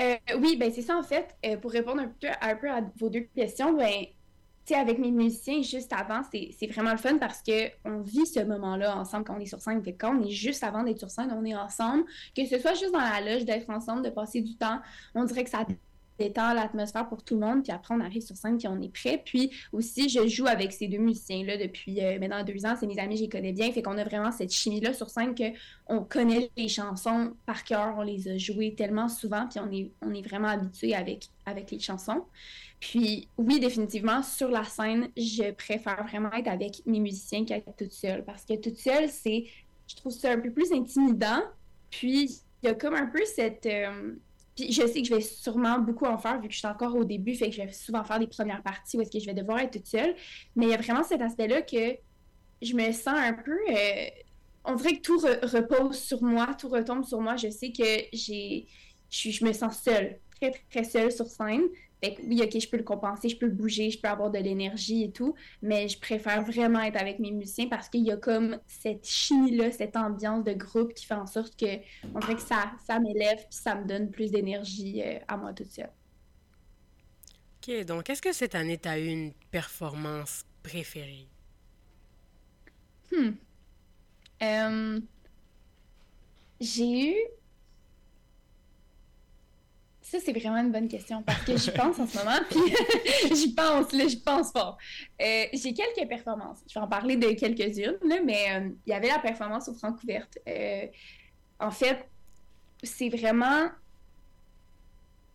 Euh, 0.00 0.16
oui, 0.38 0.56
ben 0.56 0.70
c'est 0.74 0.82
ça 0.82 0.96
en 0.96 1.02
fait. 1.02 1.36
Euh, 1.46 1.56
pour 1.56 1.70
répondre 1.70 2.02
un 2.02 2.08
peu, 2.08 2.26
un 2.40 2.56
peu 2.56 2.70
à 2.70 2.82
vos 2.98 3.08
deux 3.08 3.28
questions, 3.34 3.72
ben 3.72 4.04
avec 4.74 4.98
mes 4.98 5.10
musiciens, 5.10 5.62
juste 5.62 5.92
avant, 5.92 6.22
c'est 6.30 6.66
vraiment 6.66 6.92
le 6.92 6.98
fun 6.98 7.18
parce 7.18 7.42
qu'on 7.42 8.00
vit 8.00 8.26
ce 8.26 8.40
moment-là 8.40 8.96
ensemble 8.96 9.24
quand 9.24 9.36
on 9.36 9.40
est 9.40 9.46
sur 9.46 9.60
scène. 9.60 9.82
Fait 9.82 9.92
quand 9.92 10.16
on 10.16 10.24
est 10.24 10.30
juste 10.30 10.64
avant 10.64 10.82
d'être 10.82 10.98
sur 10.98 11.10
scène, 11.10 11.32
on 11.32 11.44
est 11.44 11.54
ensemble. 11.54 12.04
Que 12.34 12.44
ce 12.46 12.58
soit 12.58 12.74
juste 12.74 12.92
dans 12.92 12.98
la 12.98 13.20
loge, 13.20 13.44
d'être 13.44 13.70
ensemble, 13.70 14.02
de 14.02 14.10
passer 14.10 14.40
du 14.40 14.56
temps, 14.56 14.80
on 15.14 15.24
dirait 15.24 15.44
que 15.44 15.50
ça 15.50 15.64
détend 16.18 16.54
l'atmosphère 16.54 17.08
pour 17.08 17.22
tout 17.22 17.34
le 17.34 17.40
monde. 17.40 17.62
Puis 17.62 17.72
après, 17.72 17.94
on 17.94 18.00
arrive 18.00 18.22
sur 18.22 18.36
scène, 18.36 18.58
puis 18.58 18.68
on 18.68 18.80
est 18.80 18.92
prêt. 18.92 19.22
Puis 19.24 19.50
aussi, 19.72 20.08
je 20.08 20.26
joue 20.26 20.46
avec 20.46 20.72
ces 20.72 20.88
deux 20.88 20.98
musiciens-là 20.98 21.56
depuis 21.56 22.02
euh, 22.02 22.18
maintenant 22.18 22.42
deux 22.44 22.64
ans. 22.66 22.76
C'est 22.78 22.86
mes 22.86 22.98
amis, 22.98 23.16
je 23.16 23.22
les 23.22 23.28
connais 23.28 23.52
bien. 23.52 23.70
Fait 23.72 23.82
qu'on 23.82 23.98
a 23.98 24.04
vraiment 24.04 24.32
cette 24.32 24.52
chimie-là 24.52 24.94
sur 24.94 25.10
scène 25.10 25.34
qu'on 25.34 26.04
connaît 26.04 26.50
les 26.56 26.68
chansons 26.68 27.34
par 27.44 27.64
cœur. 27.64 27.94
On 27.98 28.02
les 28.02 28.28
a 28.28 28.38
jouées 28.38 28.74
tellement 28.74 29.08
souvent, 29.08 29.46
puis 29.48 29.60
on 29.60 29.70
est, 29.70 29.90
on 30.02 30.12
est 30.14 30.26
vraiment 30.26 30.48
habitué 30.48 30.94
avec, 30.94 31.28
avec 31.44 31.70
les 31.70 31.78
chansons. 31.78 32.24
Puis 32.80 33.28
oui, 33.38 33.60
définitivement, 33.60 34.22
sur 34.22 34.50
la 34.50 34.64
scène, 34.64 35.08
je 35.16 35.50
préfère 35.52 36.04
vraiment 36.06 36.32
être 36.32 36.48
avec 36.48 36.82
mes 36.86 37.00
musiciens 37.00 37.44
qu'être 37.44 37.74
toute 37.76 37.92
seule. 37.92 38.24
Parce 38.24 38.44
que 38.44 38.54
toute 38.54 38.76
seule, 38.76 39.08
c'est, 39.08 39.44
je 39.88 39.96
trouve 39.96 40.12
ça 40.12 40.32
un 40.32 40.38
peu 40.38 40.50
plus 40.50 40.72
intimidant. 40.72 41.42
Puis 41.90 42.40
il 42.62 42.66
y 42.66 42.68
a 42.68 42.74
comme 42.74 42.94
un 42.94 43.06
peu 43.06 43.24
cette... 43.24 43.66
Euh, 43.66 44.14
puis 44.56 44.72
je 44.72 44.86
sais 44.86 45.02
que 45.02 45.06
je 45.06 45.14
vais 45.14 45.20
sûrement 45.20 45.78
beaucoup 45.78 46.06
en 46.06 46.16
faire 46.16 46.40
vu 46.40 46.48
que 46.48 46.54
je 46.54 46.58
suis 46.58 46.66
encore 46.66 46.96
au 46.96 47.04
début, 47.04 47.34
fait 47.34 47.50
que 47.50 47.56
je 47.56 47.62
vais 47.62 47.72
souvent 47.72 48.02
faire 48.04 48.18
des 48.18 48.26
premières 48.26 48.62
parties 48.62 48.96
où 48.96 49.02
est-ce 49.02 49.10
que 49.10 49.20
je 49.20 49.26
vais 49.26 49.34
devoir 49.34 49.58
être 49.60 49.74
toute 49.74 49.86
seule. 49.86 50.16
Mais 50.56 50.66
il 50.66 50.70
y 50.70 50.74
a 50.74 50.78
vraiment 50.78 51.04
cet 51.04 51.20
aspect-là 51.20 51.60
que 51.62 51.96
je 52.62 52.74
me 52.74 52.90
sens 52.92 53.14
un 53.14 53.34
peu... 53.34 53.56
Euh, 53.70 54.06
on 54.64 54.74
dirait 54.74 54.96
que 54.96 55.02
tout 55.02 55.18
repose 55.18 55.98
sur 55.98 56.22
moi, 56.22 56.56
tout 56.58 56.68
retombe 56.68 57.04
sur 57.04 57.20
moi. 57.20 57.36
Je 57.36 57.50
sais 57.50 57.70
que 57.70 57.84
j'ai... 58.12 58.66
Je, 59.10 59.30
je 59.30 59.44
me 59.44 59.52
sens 59.52 59.82
seule, 59.82 60.18
très, 60.40 60.50
très 60.70 60.84
seule 60.84 61.12
sur 61.12 61.26
scène. 61.26 61.62
Fait 62.02 62.16
oui, 62.24 62.42
ok, 62.42 62.60
je 62.60 62.68
peux 62.68 62.76
le 62.76 62.82
compenser, 62.82 63.28
je 63.28 63.36
peux 63.36 63.46
le 63.46 63.52
bouger, 63.52 63.90
je 63.90 63.98
peux 63.98 64.08
avoir 64.08 64.30
de 64.30 64.38
l'énergie 64.38 65.04
et 65.04 65.10
tout, 65.10 65.34
mais 65.62 65.88
je 65.88 65.98
préfère 65.98 66.42
vraiment 66.42 66.80
être 66.80 67.00
avec 67.00 67.18
mes 67.18 67.30
musiciens 67.30 67.68
parce 67.68 67.88
qu'il 67.88 68.02
y 68.02 68.10
a 68.10 68.16
comme 68.16 68.58
cette 68.66 69.06
chimie-là, 69.06 69.72
cette 69.72 69.96
ambiance 69.96 70.44
de 70.44 70.52
groupe 70.52 70.92
qui 70.92 71.06
fait 71.06 71.14
en 71.14 71.26
sorte 71.26 71.56
que 71.56 71.78
on 72.14 72.18
dirait 72.18 72.34
que 72.34 72.42
ça, 72.42 72.72
ça 72.86 72.98
m'élève 73.00 73.38
puis 73.38 73.46
ça 73.50 73.74
me 73.74 73.86
donne 73.86 74.10
plus 74.10 74.30
d'énergie 74.30 75.02
euh, 75.02 75.18
à 75.26 75.36
moi 75.36 75.54
toute 75.54 75.70
seule. 75.70 75.90
Ok, 77.66 77.84
donc 77.86 78.10
est-ce 78.10 78.22
que 78.22 78.32
cette 78.32 78.54
année, 78.54 78.78
tu 78.78 78.88
as 78.88 78.98
eu 78.98 79.06
une 79.06 79.32
performance 79.50 80.44
préférée? 80.62 81.26
Hmm. 83.10 83.30
Euh, 84.42 85.00
j'ai 86.60 87.10
eu 87.10 87.16
ça, 90.06 90.18
c'est 90.20 90.32
vraiment 90.32 90.58
une 90.58 90.70
bonne 90.70 90.86
question 90.86 91.20
parce 91.24 91.42
que 91.42 91.56
j'y 91.56 91.72
pense 91.72 91.98
en 91.98 92.06
ce 92.06 92.16
moment, 92.16 92.38
puis 92.48 93.34
j'y 93.34 93.52
pense, 93.52 93.90
là, 93.92 94.06
j'y 94.06 94.20
pense 94.20 94.52
fort. 94.52 94.78
Euh, 95.20 95.44
j'ai 95.52 95.74
quelques 95.74 96.08
performances. 96.08 96.58
Je 96.68 96.74
vais 96.74 96.80
en 96.80 96.86
parler 96.86 97.16
de 97.16 97.32
quelques-unes, 97.32 97.98
mais 98.24 98.46
euh, 98.54 98.70
il 98.86 98.90
y 98.90 98.92
avait 98.92 99.08
la 99.08 99.18
performance 99.18 99.68
au 99.68 99.74
Francouverte. 99.74 100.38
Euh, 100.48 100.86
en 101.58 101.72
fait, 101.72 102.08
c'est 102.84 103.08
vraiment. 103.08 103.68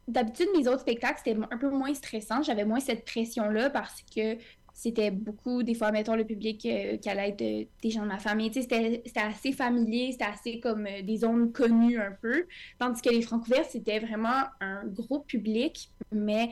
D'habitude, 0.08 0.48
mes 0.58 0.68
autres 0.68 0.82
spectacles, 0.82 1.22
c'était 1.24 1.38
un 1.52 1.58
peu 1.58 1.70
moins 1.70 1.94
stressant. 1.94 2.42
J'avais 2.42 2.66
moins 2.66 2.80
cette 2.80 3.04
pression-là 3.04 3.70
parce 3.70 4.02
que 4.16 4.38
c'était 4.74 5.12
beaucoup, 5.12 5.64
des 5.64 5.76
fois, 5.76 5.92
mettons, 5.92 6.16
le 6.16 6.26
public 6.26 6.66
euh, 6.66 6.98
qui 6.98 7.10
allait 7.10 7.30
être 7.30 7.42
euh, 7.42 7.66
des 7.82 7.92
gens 7.92 8.04
de 8.04 8.08
ma 8.08 8.20
famille. 8.20 8.52
C'était 8.54 9.04
assez 9.16 9.52
familier, 9.52 10.12
c'était 10.12 10.26
assez 10.26 10.60
comme 10.60 10.88
euh, 10.88 11.02
des 11.02 11.18
zones 11.18 11.52
connues 11.52 12.00
un 12.00 12.16
peu. 12.22 12.46
Tandis 12.80 13.02
que 13.02 13.10
les 13.10 13.22
francs 13.22 13.46
ouverts, 13.48 13.66
c'était 13.70 14.00
vraiment 14.00 14.44
un 14.60 14.86
gros 14.86 15.20
public, 15.20 15.92
mais 16.12 16.50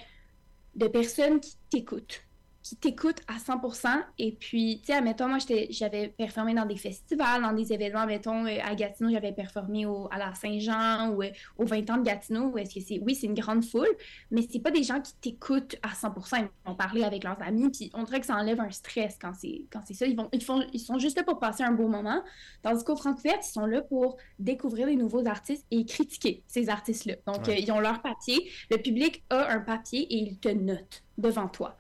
de 0.75 0.88
personnes 0.88 1.39
qui 1.39 1.55
t'écoutent 1.70 2.24
qui 2.62 2.75
t'écoutent 2.75 3.22
à 3.28 3.38
100%. 3.38 3.88
Et 4.18 4.34
puis, 4.34 4.80
tu 4.82 4.88
sais, 4.88 4.94
admettons, 4.94 5.28
moi, 5.28 5.38
j'avais 5.70 6.10
performé 6.10 6.54
dans 6.54 6.66
des 6.66 6.75
festivals, 6.75 7.42
dans 7.42 7.54
des 7.54 7.72
événements, 7.74 8.06
mettons, 8.06 8.46
euh, 8.46 8.58
à 8.63 8.75
Gatineau, 8.75 9.10
j'avais 9.12 9.32
performé 9.32 9.86
au, 9.86 10.08
à 10.12 10.18
la 10.18 10.34
Saint-Jean 10.36 11.10
ou 11.12 11.24
euh, 11.24 11.30
aux 11.58 11.66
20 11.66 11.89
ans 11.89 11.98
de 11.98 12.04
Gatineau, 12.04 12.58
est-ce 12.58 12.75
que 12.75 12.82
c'est, 12.82 13.00
oui, 13.00 13.16
c'est 13.16 13.28
une 13.28 13.34
grande 13.34 13.63
foule, 13.63 13.88
mais 14.32 14.42
c'est 14.50 14.60
pas 14.60 14.72
des 14.72 14.84
gens 14.84 15.00
qui 15.00 15.13
t'écoutent 15.16 15.78
à 15.82 15.89
100%. 15.89 16.39
Ils 16.42 16.70
vont 16.70 16.75
parler 16.75 17.04
avec 17.04 17.24
leurs 17.24 17.42
amis, 17.42 17.70
puis 17.70 17.89
on 17.94 18.04
dirait 18.04 18.20
que 18.20 18.25
ça 18.25 18.36
enlève 18.36 18.60
un 18.60 18.72
stress 18.72 19.18
quand 19.20 19.34
c'est, 19.34 19.66
quand 19.72 19.82
c'est 19.86 19.94
ça. 19.94 20.06
Ils, 20.06 20.16
vont, 20.16 20.30
ils, 20.34 20.44
font, 20.44 20.63
ils 20.74 20.80
sont 20.80 21.00
juste 21.00 21.18
là 21.18 21.24
pour 21.24 21.39
passer 21.39 21.63
un 21.63 21.72
beau 21.72 21.88
moment. 21.88 22.22
Tandis 22.62 22.84
qu'au 22.84 22.96
Francfort, 22.96 23.34
ils 23.42 23.51
sont 23.51 23.66
là 23.66 23.82
pour 23.82 24.18
découvrir 24.38 24.88
des 24.88 24.96
nouveaux 24.96 25.25
artistes 25.28 25.66
et 25.72 25.86
critiquer 25.86 26.44
ces 26.48 26.70
artistes-là. 26.70 27.16
Donc, 27.25 27.48
euh, 27.48 27.56
ils 27.56 27.72
ont 27.72 27.80
leur 27.80 28.01
papier. 28.01 28.50
Le 28.70 28.78
public 28.78 29.24
a 29.30 29.50
un 29.51 29.60
papier 29.60 30.01
et 30.01 30.18
il 30.18 30.39
te 30.39 30.50
note 30.50 31.04
devant 31.18 31.48
toi 31.48 31.78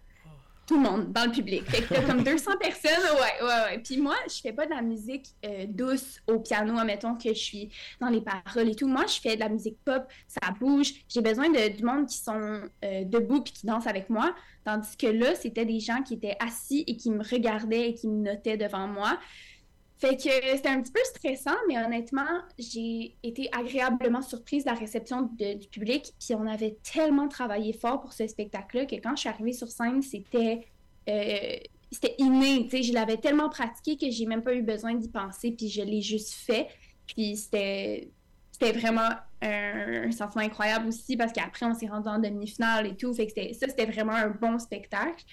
tout 0.69 0.75
le 0.75 0.81
monde 0.81 1.11
dans 1.11 1.25
le 1.25 1.31
public. 1.31 1.63
Fait 1.65 1.81
que 1.81 2.05
comme 2.05 2.23
200 2.23 2.51
personnes, 2.59 2.91
ouais, 3.15 3.43
ouais, 3.43 3.71
ouais. 3.71 3.79
Puis 3.79 3.97
moi, 3.97 4.13
je 4.27 4.39
fais 4.39 4.53
pas 4.53 4.67
de 4.67 4.69
la 4.69 4.83
musique 4.83 5.25
euh, 5.43 5.65
douce 5.67 6.21
au 6.27 6.39
piano, 6.39 6.77
admettons 6.77 7.15
que 7.15 7.29
je 7.29 7.39
suis 7.39 7.69
dans 7.99 8.09
les 8.09 8.21
paroles 8.21 8.69
et 8.69 8.75
tout. 8.75 8.87
Moi, 8.87 9.05
je 9.07 9.19
fais 9.19 9.33
de 9.33 9.39
la 9.39 9.49
musique 9.49 9.77
pop, 9.83 10.03
ça 10.27 10.51
bouge. 10.59 10.93
J'ai 11.09 11.21
besoin 11.21 11.49
de, 11.49 11.75
du 11.75 11.83
monde 11.83 12.05
qui 12.05 12.17
sont 12.17 12.61
euh, 12.85 13.03
debout 13.03 13.41
puis 13.41 13.51
qui 13.51 13.65
dansent 13.65 13.87
avec 13.87 14.11
moi. 14.11 14.35
Tandis 14.63 14.95
que 14.95 15.07
là, 15.07 15.33
c'était 15.33 15.65
des 15.65 15.79
gens 15.79 16.03
qui 16.03 16.13
étaient 16.13 16.37
assis 16.39 16.83
et 16.85 16.95
qui 16.97 17.09
me 17.09 17.23
regardaient 17.23 17.89
et 17.89 17.93
qui 17.95 18.07
me 18.07 18.21
notaient 18.23 18.57
devant 18.57 18.85
moi. 18.85 19.17
Fait 19.99 20.15
que 20.15 20.29
c'était 20.55 20.69
un 20.69 20.81
petit 20.81 20.93
peu 20.93 21.01
stressant, 21.03 21.57
mais 21.67 21.77
honnêtement, 21.77 22.41
j'ai 22.57 23.17
été 23.21 23.49
agréablement 23.51 24.21
surprise 24.21 24.63
de 24.63 24.69
la 24.69 24.75
réception 24.77 25.23
du 25.23 25.67
public. 25.69 26.13
Puis 26.19 26.35
on 26.35 26.47
avait 26.47 26.77
tellement 26.89 27.27
travaillé 27.27 27.73
fort 27.73 27.99
pour 27.99 28.13
ce 28.13 28.25
spectacle-là 28.25 28.85
que 28.85 28.95
quand 28.95 29.15
je 29.15 29.21
suis 29.21 29.29
arrivée 29.29 29.51
sur 29.51 29.67
scène, 29.67 30.01
c'était 30.01 30.61
euh, 31.09 31.57
c'était 31.91 32.15
inné. 32.17 32.69
Je 32.71 32.93
l'avais 32.93 33.17
tellement 33.17 33.49
pratiqué 33.49 33.97
que 33.97 34.09
j'ai 34.09 34.25
même 34.25 34.41
pas 34.41 34.53
eu 34.53 34.61
besoin 34.61 34.93
d'y 34.95 35.09
penser, 35.09 35.51
puis 35.51 35.67
je 35.67 35.81
l'ai 35.81 36.01
juste 36.01 36.33
fait. 36.33 36.67
Puis 37.05 37.35
c'était 37.35 38.09
c'était 38.51 38.71
vraiment 38.71 39.09
un, 39.41 40.11
sentiment 40.11 40.43
incroyable 40.43 40.87
aussi 40.87 41.17
parce 41.17 41.33
qu'après, 41.33 41.65
on 41.65 41.73
s'est 41.73 41.87
rendu 41.87 42.07
en 42.07 42.19
demi-finale 42.19 42.87
et 42.87 42.95
tout. 42.95 43.13
Fait 43.13 43.27
que 43.27 43.33
ça, 43.53 43.67
c'était 43.67 43.85
vraiment 43.85 44.13
un 44.13 44.29
bon 44.29 44.59
spectacle. 44.59 45.25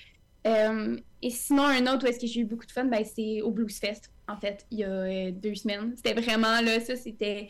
Euh, 0.47 0.97
et 1.23 1.31
sinon, 1.31 1.65
un 1.65 1.87
autre 1.93 2.05
où 2.05 2.09
est-ce 2.09 2.21
que 2.21 2.27
j'ai 2.27 2.41
eu 2.41 2.45
beaucoup 2.45 2.67
de 2.67 2.73
fun, 2.73 2.85
ben, 2.85 3.05
c'est 3.05 3.43
au 3.43 3.51
Blues 3.51 3.79
Fest, 3.79 4.13
en 4.29 4.37
fait, 4.37 4.67
il 4.71 4.79
y 4.81 4.85
a 4.85 4.89
euh, 4.89 5.31
deux 5.31 5.55
semaines. 5.55 5.95
C'était 5.97 6.21
vraiment, 6.21 6.61
là, 6.61 6.81
ça, 6.81 6.97
c'était 6.97 7.49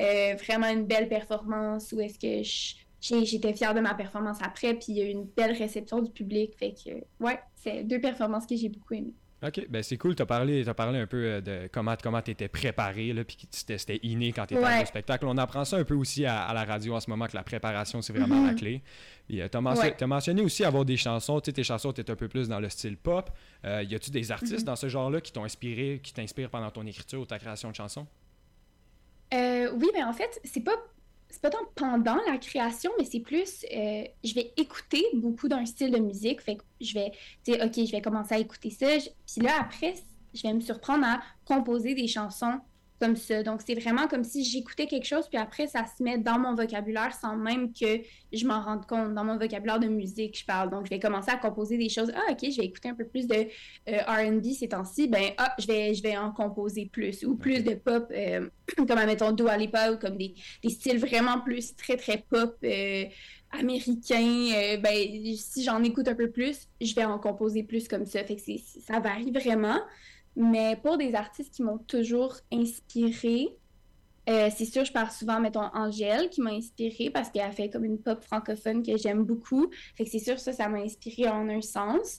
euh, 0.00 0.34
vraiment 0.44 0.68
une 0.68 0.84
belle 0.84 1.08
performance 1.08 1.92
où 1.92 2.00
est-ce 2.00 2.18
que 2.18 3.24
j'étais 3.24 3.52
fière 3.54 3.74
de 3.74 3.80
ma 3.80 3.94
performance 3.94 4.38
après, 4.42 4.74
puis 4.74 4.86
il 4.88 4.96
y 4.96 5.02
a 5.02 5.04
eu 5.04 5.10
une 5.10 5.24
belle 5.24 5.52
réception 5.52 6.02
du 6.02 6.10
public. 6.10 6.54
Fait 6.58 6.72
que, 6.74 7.24
ouais, 7.24 7.38
c'est 7.54 7.84
deux 7.84 8.00
performances 8.00 8.46
que 8.46 8.56
j'ai 8.56 8.68
beaucoup 8.68 8.94
aimées. 8.94 9.14
OK, 9.42 9.66
ben 9.68 9.82
c'est 9.82 9.98
cool. 9.98 10.14
Tu 10.14 10.22
as 10.22 10.26
parlé, 10.26 10.66
as 10.66 10.74
parlé 10.74 10.98
un 10.98 11.06
peu 11.06 11.24
euh, 11.24 11.40
de 11.42 11.68
comment 11.70 11.94
comment 12.02 12.22
tu 12.22 12.30
étais 12.30 12.48
préparé, 12.48 13.12
là, 13.12 13.22
puis 13.22 13.36
c'était 13.50 14.00
inné 14.02 14.32
quand 14.32 14.46
tu 14.46 14.54
étais 14.54 14.64
ouais. 14.64 14.82
au 14.82 14.86
spectacle. 14.86 15.26
On 15.26 15.36
apprend 15.36 15.66
ça 15.66 15.76
un 15.76 15.84
peu 15.84 15.94
aussi 15.94 16.24
à, 16.24 16.52
la 16.54 16.64
radio 16.64 16.94
en 16.94 17.00
ce 17.00 17.10
moment, 17.10 17.26
que 17.26 17.36
la 17.36 17.42
préparation, 17.42 18.00
c'est 18.00 18.14
vraiment 18.14 18.46
la 18.46 18.54
mm-hmm. 18.54 18.56
clé. 18.56 18.82
tu 19.28 19.42
as, 19.42 20.06
mentionné 20.06 20.40
aussi 20.40 20.64
avoir 20.64 20.86
des 20.86 20.96
chansons. 20.96 21.40
Tu 21.40 21.52
tes 21.52 21.64
chansons, 21.64 21.92
tu 21.92 22.00
un 22.00 22.16
peu 22.16 22.28
plus 22.28 22.48
dans 22.48 22.60
le 22.60 22.70
style 22.70 22.96
pop. 22.96 23.30
Euh, 23.66 23.82
y 23.82 23.94
a-tu 23.94 24.10
des 24.10 24.32
artistes 24.32 24.62
mm-hmm. 24.62 24.64
dans 24.64 24.76
ce 24.76 24.88
genre-là 24.88 25.20
qui 25.20 25.32
t'ont 25.32 25.44
inspiré, 25.44 26.00
qui 26.02 26.14
t'inspirent 26.14 26.50
pendant 26.50 26.70
ton 26.70 26.86
écriture 26.86 27.20
ou 27.20 27.26
ta 27.26 27.38
création 27.38 27.70
de 27.70 27.74
chansons? 27.74 28.06
Euh, 29.34 29.70
oui, 29.74 29.88
mais 29.92 30.02
en 30.02 30.14
fait, 30.14 30.40
c'est 30.44 30.60
pas 30.60 30.76
c'est 31.36 31.42
pas 31.42 31.50
tant 31.50 31.66
pendant 31.74 32.16
la 32.26 32.38
création, 32.38 32.90
mais 32.98 33.04
c'est 33.04 33.20
plus, 33.20 33.66
euh, 33.70 34.04
je 34.24 34.34
vais 34.34 34.54
écouter 34.56 35.04
beaucoup 35.12 35.48
d'un 35.48 35.66
style 35.66 35.90
de 35.90 35.98
musique. 35.98 36.40
Fait 36.40 36.56
que 36.56 36.62
je 36.80 36.94
vais 36.94 37.12
dire, 37.44 37.58
OK, 37.62 37.74
je 37.74 37.92
vais 37.92 38.00
commencer 38.00 38.34
à 38.34 38.38
écouter 38.38 38.70
ça. 38.70 38.86
Puis 39.26 39.42
là, 39.42 39.52
après, 39.60 39.94
je 40.32 40.42
vais 40.42 40.54
me 40.54 40.60
surprendre 40.60 41.04
à 41.04 41.20
composer 41.44 41.94
des 41.94 42.08
chansons 42.08 42.58
comme 43.00 43.16
ça. 43.16 43.42
Donc, 43.42 43.60
c'est 43.66 43.74
vraiment 43.74 44.06
comme 44.08 44.24
si 44.24 44.44
j'écoutais 44.44 44.86
quelque 44.86 45.06
chose, 45.06 45.28
puis 45.28 45.38
après, 45.38 45.66
ça 45.66 45.84
se 45.86 46.02
met 46.02 46.18
dans 46.18 46.38
mon 46.38 46.54
vocabulaire 46.54 47.14
sans 47.14 47.36
même 47.36 47.72
que 47.72 48.00
je 48.32 48.46
m'en 48.46 48.62
rende 48.62 48.86
compte. 48.86 49.14
Dans 49.14 49.24
mon 49.24 49.36
vocabulaire 49.36 49.78
de 49.78 49.88
musique, 49.88 50.38
je 50.38 50.44
parle. 50.44 50.70
Donc, 50.70 50.86
je 50.86 50.90
vais 50.90 50.98
commencer 50.98 51.30
à 51.30 51.36
composer 51.36 51.76
des 51.76 51.88
choses. 51.88 52.10
Ah, 52.14 52.32
OK, 52.32 52.50
je 52.50 52.56
vais 52.56 52.66
écouter 52.66 52.88
un 52.88 52.94
peu 52.94 53.06
plus 53.06 53.26
de 53.26 53.46
euh, 53.88 54.36
RB 54.36 54.44
ces 54.52 54.68
temps-ci. 54.68 55.08
Ben, 55.08 55.32
ah, 55.36 55.54
je 55.58 55.66
vais, 55.66 55.94
je 55.94 56.02
vais 56.02 56.16
en 56.16 56.32
composer 56.32 56.86
plus. 56.86 57.24
Ou 57.24 57.36
plus 57.36 57.62
de 57.62 57.74
pop, 57.74 58.06
euh, 58.10 58.48
comme, 58.76 58.98
admettons, 58.98 59.32
Dua 59.32 59.56
Lipa, 59.56 59.92
ou 59.92 59.98
comme 59.98 60.16
des, 60.16 60.34
des, 60.62 60.70
styles 60.70 60.98
vraiment 60.98 61.40
plus 61.40 61.76
très, 61.76 61.96
très 61.96 62.24
pop. 62.28 62.56
Euh, 62.64 63.04
américain, 63.52 64.76
ben, 64.82 65.36
si 65.36 65.62
j'en 65.62 65.82
écoute 65.82 66.08
un 66.08 66.14
peu 66.14 66.30
plus, 66.30 66.68
je 66.80 66.94
vais 66.94 67.04
en 67.04 67.18
composer 67.18 67.62
plus 67.62 67.88
comme 67.88 68.04
ça. 68.04 68.22
Fait 68.24 68.36
que 68.36 68.42
ça 68.84 68.98
varie 69.00 69.30
vraiment. 69.30 69.78
Mais 70.36 70.76
pour 70.76 70.98
des 70.98 71.14
artistes 71.14 71.54
qui 71.54 71.62
m'ont 71.62 71.78
toujours 71.78 72.36
inspiré, 72.52 73.48
euh, 74.28 74.50
c'est 74.54 74.64
sûr, 74.64 74.84
je 74.84 74.92
parle 74.92 75.10
souvent, 75.10 75.40
mettons, 75.40 75.70
Angèle, 75.72 76.28
qui 76.30 76.40
m'a 76.40 76.50
inspirée 76.50 77.10
parce 77.10 77.30
qu'elle 77.30 77.52
fait 77.52 77.70
comme 77.70 77.84
une 77.84 77.98
pop 77.98 78.22
francophone 78.22 78.82
que 78.82 78.96
j'aime 78.96 79.24
beaucoup. 79.24 79.70
Fait 79.94 80.04
que 80.04 80.10
c'est 80.10 80.18
sûr, 80.18 80.38
ça, 80.38 80.52
ça 80.52 80.68
m'a 80.68 80.78
inspirée 80.78 81.28
en 81.28 81.48
un 81.48 81.62
sens. 81.62 82.18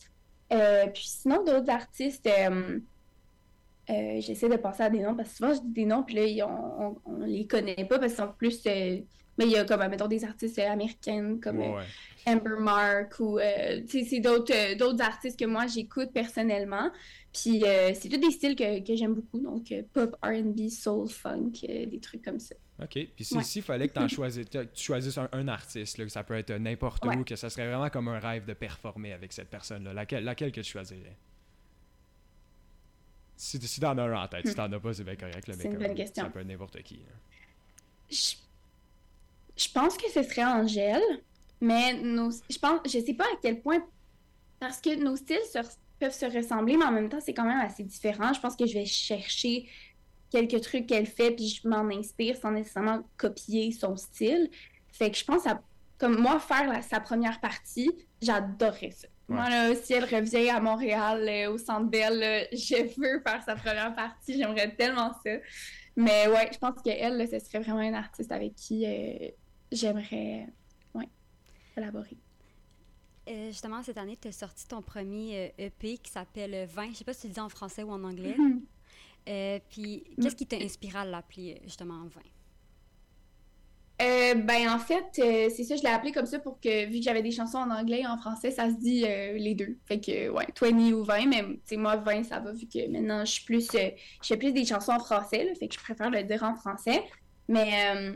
Euh, 0.53 0.87
puis 0.87 1.03
sinon, 1.05 1.43
d'autres 1.43 1.69
artistes, 1.69 2.27
euh, 2.27 2.79
j'essaie 3.87 4.47
de 4.49 4.55
penser 4.55 4.83
à 4.83 4.89
des 4.89 4.99
noms 4.99 5.15
parce 5.15 5.29
que 5.29 5.35
souvent, 5.35 5.53
je 5.53 5.59
dis 5.59 5.73
des 5.73 5.85
noms, 5.85 6.03
puis 6.03 6.15
là, 6.15 6.47
on, 6.47 6.95
on, 7.05 7.19
les 7.19 7.45
connaît 7.45 7.75
pas 7.75 7.99
parce 7.99 8.13
qu'ils 8.13 8.23
sont 8.23 8.33
plus. 8.37 8.61
Mais 9.37 9.45
il 9.45 9.51
y 9.51 9.57
a 9.57 9.65
comme, 9.65 9.85
mettons, 9.87 10.07
des 10.07 10.23
artistes 10.23 10.59
américaines 10.59 11.39
comme 11.39 11.61
Amber 12.25 12.59
Mark 12.59 13.19
ou. 13.19 13.39
c'est 13.87 14.19
d'autres, 14.19 14.75
d'autres 14.77 15.03
artistes 15.03 15.39
que 15.39 15.45
moi, 15.45 15.67
j'écoute 15.67 16.11
personnellement. 16.13 16.91
Puis 17.41 17.63
euh, 17.63 17.91
c'est 17.93 18.09
tous 18.09 18.17
des 18.17 18.31
styles 18.31 18.55
que, 18.55 18.85
que 18.85 18.95
j'aime 18.95 19.13
beaucoup, 19.13 19.39
donc 19.39 19.71
euh, 19.71 19.83
pop, 19.93 20.15
RB, 20.23 20.69
soul, 20.69 21.07
funk, 21.07 21.51
euh, 21.69 21.85
des 21.85 21.99
trucs 21.99 22.23
comme 22.23 22.39
ça. 22.39 22.55
OK. 22.81 22.97
Puis 23.15 23.25
si, 23.25 23.59
il 23.59 23.61
fallait 23.61 23.89
que 23.89 24.07
choisis, 24.07 24.45
tu 24.49 24.59
choisisses 24.75 25.17
un, 25.17 25.47
artiste, 25.47 25.97
là, 25.97 26.05
que 26.05 26.11
ça 26.11 26.23
peut 26.23 26.35
être 26.35 26.51
n'importe 26.53 27.05
où, 27.05 27.23
que 27.23 27.35
ça 27.35 27.49
serait 27.49 27.67
vraiment 27.67 27.89
comme 27.89 28.07
un 28.07 28.19
rêve 28.19 28.45
de 28.45 28.53
performer 28.53 29.13
avec 29.13 29.33
cette 29.33 29.49
personne-là, 29.49 29.93
laquelle, 29.93 30.23
laquelle 30.23 30.51
que 30.51 30.61
tu 30.61 30.71
choisirais? 30.71 31.17
Si, 33.35 33.59
si 33.61 33.79
t'en 33.79 33.97
as 33.97 34.03
un 34.03 34.23
en 34.23 34.27
tête, 34.27 34.47
si 34.47 34.53
hmm. 34.53 34.55
t'en 34.55 34.71
as 34.71 34.79
pas, 34.79 34.93
c'est 34.93 35.03
bien 35.03 35.15
correct. 35.15 35.51
C'est 35.51 35.65
une 35.65 35.77
bonne 35.77 35.95
question. 35.95 36.23
Ça 36.23 36.29
peut 36.29 36.39
être 36.39 36.47
n'importe 36.47 36.81
qui. 36.81 37.01
Je, 38.09 38.35
je, 39.57 39.69
pense 39.71 39.97
que 39.97 40.09
ce 40.09 40.23
serait 40.23 40.45
Angèle, 40.45 41.01
mais 41.59 41.93
nos, 41.93 42.31
je 42.31 42.57
pense, 42.57 42.79
je 42.85 42.99
sais 42.99 43.13
pas 43.13 43.25
à 43.25 43.37
quel 43.41 43.61
point, 43.61 43.83
parce 44.59 44.79
que 44.81 44.95
nos 44.95 45.15
styles 45.15 45.37
se 45.51 45.59
peuvent 45.99 46.13
se 46.13 46.25
ressembler, 46.25 46.77
mais 46.77 46.85
en 46.85 46.91
même 46.91 47.09
temps, 47.09 47.19
c'est 47.19 47.33
quand 47.33 47.45
même 47.45 47.59
assez 47.59 47.83
différent. 47.83 48.33
Je 48.33 48.39
pense 48.39 48.55
que 48.55 48.65
je 48.65 48.73
vais 48.73 48.85
chercher 48.85 49.67
quelques 50.29 50.61
trucs 50.61 50.87
qu'elle 50.87 51.07
fait, 51.07 51.31
puis 51.31 51.47
je 51.47 51.67
m'en 51.67 51.89
inspire 51.89 52.37
sans 52.37 52.51
nécessairement 52.51 53.01
copier 53.17 53.71
son 53.71 53.95
style. 53.95 54.49
Fait 54.91 55.11
que 55.11 55.17
je 55.17 55.25
pense 55.25 55.47
à, 55.47 55.61
comme 55.97 56.19
moi, 56.19 56.39
faire 56.39 56.83
sa 56.83 56.99
première 56.99 57.39
partie, 57.39 57.91
j'adorerais 58.21 58.91
ça. 58.91 59.07
Moi, 59.29 59.49
là, 59.49 59.75
si 59.75 59.93
elle 59.93 60.05
revient 60.05 60.49
à 60.49 60.61
Montréal, 60.61 61.27
euh, 61.27 61.51
au 61.51 61.57
Centre 61.57 61.89
Bell, 61.89 62.47
je 62.53 62.83
veux 62.97 63.19
faire 63.19 63.43
sa 63.43 63.55
première 63.55 63.93
partie. 63.93 64.37
J'aimerais 64.37 64.73
tellement 64.73 65.11
ça. 65.25 65.31
Mais 65.97 66.27
ouais, 66.27 66.49
je 66.53 66.57
pense 66.59 66.81
qu'elle, 66.81 67.27
ce 67.27 67.39
serait 67.39 67.59
vraiment 67.59 67.81
une 67.81 67.95
artiste 67.95 68.31
avec 68.31 68.55
qui 68.55 68.85
euh, 68.85 69.29
j'aimerais 69.71 70.47
ouais, 70.93 71.09
collaborer. 71.75 72.17
Euh, 73.29 73.47
justement, 73.47 73.83
cette 73.83 73.97
année, 73.97 74.17
tu 74.19 74.29
as 74.29 74.31
sorti 74.31 74.67
ton 74.67 74.81
premier 74.81 75.53
EP 75.57 75.87
euh, 75.87 75.93
e 75.93 75.97
qui 76.01 76.11
s'appelle 76.11 76.67
20. 76.67 76.91
Je 76.91 76.97
sais 76.97 77.03
pas 77.03 77.13
si 77.13 77.21
tu 77.21 77.27
le 77.27 77.33
dis 77.33 77.39
en 77.39 77.49
français 77.49 77.83
ou 77.83 77.91
en 77.91 78.03
anglais. 78.03 78.35
Mm-hmm. 78.37 78.61
Euh, 79.29 79.59
puis, 79.69 80.03
qu'est-ce 80.21 80.35
qui 80.35 80.45
t'a 80.45 80.55
inspiré 80.57 80.99
à 80.99 81.05
l'appeler 81.05 81.59
justement 81.63 82.03
20? 82.03 82.21
ben 83.99 84.69
en 84.69 84.77
fait, 84.77 85.05
c'est 85.15 85.63
ça, 85.63 85.75
je 85.75 85.81
l'ai 85.81 85.89
appelé 85.89 86.11
comme 86.11 86.27
ça 86.27 86.37
pour 86.37 86.59
que, 86.59 86.85
vu 86.85 86.99
que 86.99 87.03
j'avais 87.03 87.23
des 87.23 87.31
chansons 87.31 87.57
en 87.57 87.71
anglais 87.71 88.01
et 88.01 88.07
en 88.07 88.17
français, 88.17 88.51
ça 88.51 88.69
se 88.69 88.75
dit 88.75 89.01
les 89.01 89.55
deux. 89.55 89.75
Fait 89.85 89.99
que, 89.99 90.29
ouais, 90.29 90.45
20 90.61 90.91
ou 90.91 91.03
20, 91.03 91.25
mais 91.25 91.43
moi, 91.77 91.95
20, 91.95 92.23
ça 92.23 92.39
va, 92.39 92.51
vu 92.51 92.67
que 92.67 92.87
maintenant, 92.89 93.25
je 93.25 93.31
suis 93.31 93.43
plus, 93.43 93.67
je 93.73 93.89
fais 94.21 94.37
plus 94.37 94.53
des 94.53 94.65
chansons 94.65 94.91
en 94.91 94.99
français, 94.99 95.45
là, 95.45 95.55
fait 95.55 95.67
que 95.67 95.73
je 95.73 95.79
préfère 95.79 96.11
le 96.11 96.21
dire 96.23 96.43
en 96.43 96.53
français. 96.53 97.03
Mais, 97.47 98.13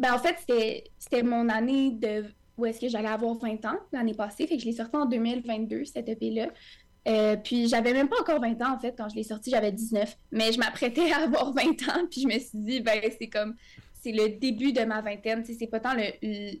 ben 0.00 0.14
en 0.14 0.18
fait, 0.18 0.36
c'était 0.98 1.22
mon 1.22 1.48
année 1.50 1.90
de 1.90 2.24
où 2.56 2.66
est-ce 2.66 2.80
que 2.80 2.88
j'allais 2.88 3.08
avoir 3.08 3.36
20 3.38 3.64
ans 3.66 3.78
l'année 3.92 4.14
passée. 4.14 4.46
Fait 4.46 4.56
que 4.56 4.62
je 4.62 4.66
l'ai 4.66 4.72
sorti 4.72 4.96
en 4.96 5.06
2022, 5.06 5.84
cette 5.84 6.08
EP-là. 6.08 6.48
Euh, 7.08 7.36
puis 7.36 7.68
j'avais 7.68 7.92
même 7.92 8.08
pas 8.08 8.20
encore 8.20 8.40
20 8.40 8.60
ans 8.60 8.74
en 8.74 8.78
fait 8.78 8.94
quand 8.96 9.08
je 9.08 9.16
l'ai 9.16 9.22
sorti, 9.22 9.50
j'avais 9.50 9.72
19. 9.72 10.16
Mais 10.32 10.52
je 10.52 10.58
m'apprêtais 10.58 11.12
à 11.12 11.24
avoir 11.24 11.52
20 11.52 11.62
ans, 11.88 12.06
puis 12.10 12.22
je 12.22 12.26
me 12.26 12.38
suis 12.38 12.58
dit 12.58 12.80
ben 12.80 13.00
c'est 13.18 13.28
comme 13.28 13.54
c'est 14.02 14.12
le 14.12 14.38
début 14.38 14.72
de 14.72 14.82
ma 14.84 15.02
vingtaine, 15.02 15.44
c'est 15.44 15.66
pas 15.66 15.80
tant 15.80 15.94
le, 15.94 16.58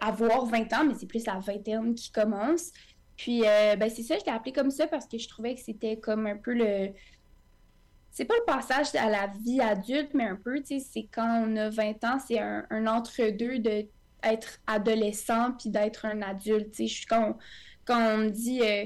avoir 0.00 0.44
20 0.46 0.72
ans, 0.72 0.84
mais 0.84 0.94
c'est 0.98 1.06
plus 1.06 1.24
la 1.24 1.38
vingtaine 1.38 1.94
qui 1.94 2.10
commence. 2.10 2.72
Puis 3.16 3.42
euh, 3.46 3.76
ben 3.76 3.88
c'est 3.88 4.02
ça, 4.02 4.16
je 4.18 4.24
l'ai 4.24 4.32
appelé 4.32 4.52
comme 4.52 4.70
ça 4.70 4.88
parce 4.88 5.06
que 5.06 5.18
je 5.18 5.28
trouvais 5.28 5.54
que 5.54 5.60
c'était 5.60 5.96
comme 5.96 6.26
un 6.26 6.36
peu 6.36 6.54
le 6.54 6.90
c'est 8.12 8.26
pas 8.26 8.34
le 8.36 8.44
passage 8.44 8.94
à 8.94 9.08
la 9.08 9.26
vie 9.26 9.60
adulte, 9.60 10.10
mais 10.14 10.24
un 10.24 10.36
peu, 10.36 10.60
tu 10.60 10.78
sais, 10.78 10.86
c'est 10.92 11.08
quand 11.12 11.44
on 11.46 11.56
a 11.56 11.70
20 11.70 12.04
ans, 12.04 12.18
c'est 12.24 12.38
un, 12.38 12.64
un 12.70 12.86
entre-deux 12.86 13.58
de 13.58 13.86
être 14.22 14.60
adolescent 14.66 15.52
puis 15.58 15.70
d'être 15.70 16.04
un 16.04 16.22
adulte. 16.22 16.74
Je 16.78 16.84
suis 16.84 17.06
quand, 17.06 17.36
quand 17.84 18.14
on 18.14 18.18
me 18.18 18.28
dit 18.30 18.60
euh, 18.62 18.84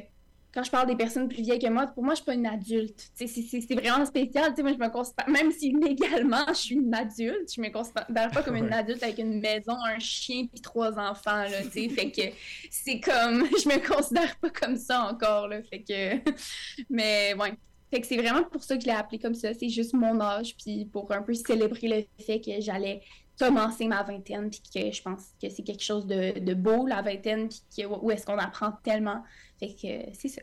quand 0.57 0.63
je 0.63 0.71
parle 0.71 0.87
des 0.87 0.97
personnes 0.97 1.29
plus 1.29 1.43
vieilles 1.43 1.59
que 1.59 1.69
moi, 1.69 1.87
pour 1.87 2.03
moi, 2.03 2.15
je 2.15 2.17
suis 2.17 2.25
pas 2.25 2.33
une 2.33 2.47
adulte. 2.47 3.11
C'est 3.15 3.27
vraiment 3.75 4.07
spécial. 4.07 4.55
Moi, 4.59 4.73
je 4.73 4.79
me 4.79 4.89
considère, 4.89 5.29
même 5.29 5.53
si 5.53 5.71
légalement, 5.73 6.47
je 6.49 6.55
suis 6.55 6.75
une 6.77 6.95
adulte, 6.95 7.53
je 7.55 7.61
me 7.61 7.69
considère 7.69 8.31
pas 8.31 8.43
comme 8.43 8.57
une 8.57 8.73
adulte 8.73 9.03
avec 9.03 9.19
une 9.19 9.39
maison, 9.39 9.77
un 9.85 9.99
chien 9.99 10.47
puis 10.47 10.63
trois 10.63 10.99
enfants. 10.99 11.43
Là, 11.43 11.63
fait 11.71 12.11
que 12.11 12.23
c'est 12.71 13.01
comme, 13.01 13.45
je 13.63 13.69
me 13.69 13.87
considère 13.87 14.35
pas 14.37 14.49
comme 14.49 14.77
ça 14.77 15.03
encore. 15.03 15.49
Là, 15.49 15.61
fait 15.63 15.83
que, 15.83 16.31
mais 16.91 17.35
ouais. 17.35 17.53
Fait 17.91 18.01
que 18.01 18.07
c'est 18.07 18.17
vraiment 18.17 18.43
pour 18.45 18.65
ça 18.65 18.77
que 18.77 18.83
je 18.83 18.87
l'ai 18.87 18.93
appelé 18.93 19.19
comme 19.19 19.35
ça. 19.35 19.55
C'est 19.55 19.69
juste 19.69 19.95
mon 19.95 20.21
âge, 20.21 20.57
puis 20.57 20.87
pour 20.87 21.11
un 21.13 21.23
peu 21.23 21.35
célébrer 21.35 22.09
le 22.19 22.25
fait 22.25 22.41
que 22.41 22.61
j'allais 22.61 23.03
commencer 23.39 23.87
ma 23.87 24.03
vingtaine, 24.03 24.51
puis 24.51 24.63
que 24.75 24.91
je 24.91 25.03
pense 25.03 25.35
que 25.41 25.49
c'est 25.49 25.63
quelque 25.63 25.83
chose 25.83 26.07
de, 26.07 26.39
de, 26.39 26.55
beau, 26.55 26.87
la 26.87 27.03
vingtaine, 27.03 27.49
puis 27.49 27.87
où 27.87 28.11
est-ce 28.11 28.25
qu'on 28.27 28.39
apprend 28.39 28.73
tellement. 28.83 29.23
Fait 29.61 29.75
que 29.75 30.11
c'est 30.15 30.29
ça. 30.29 30.43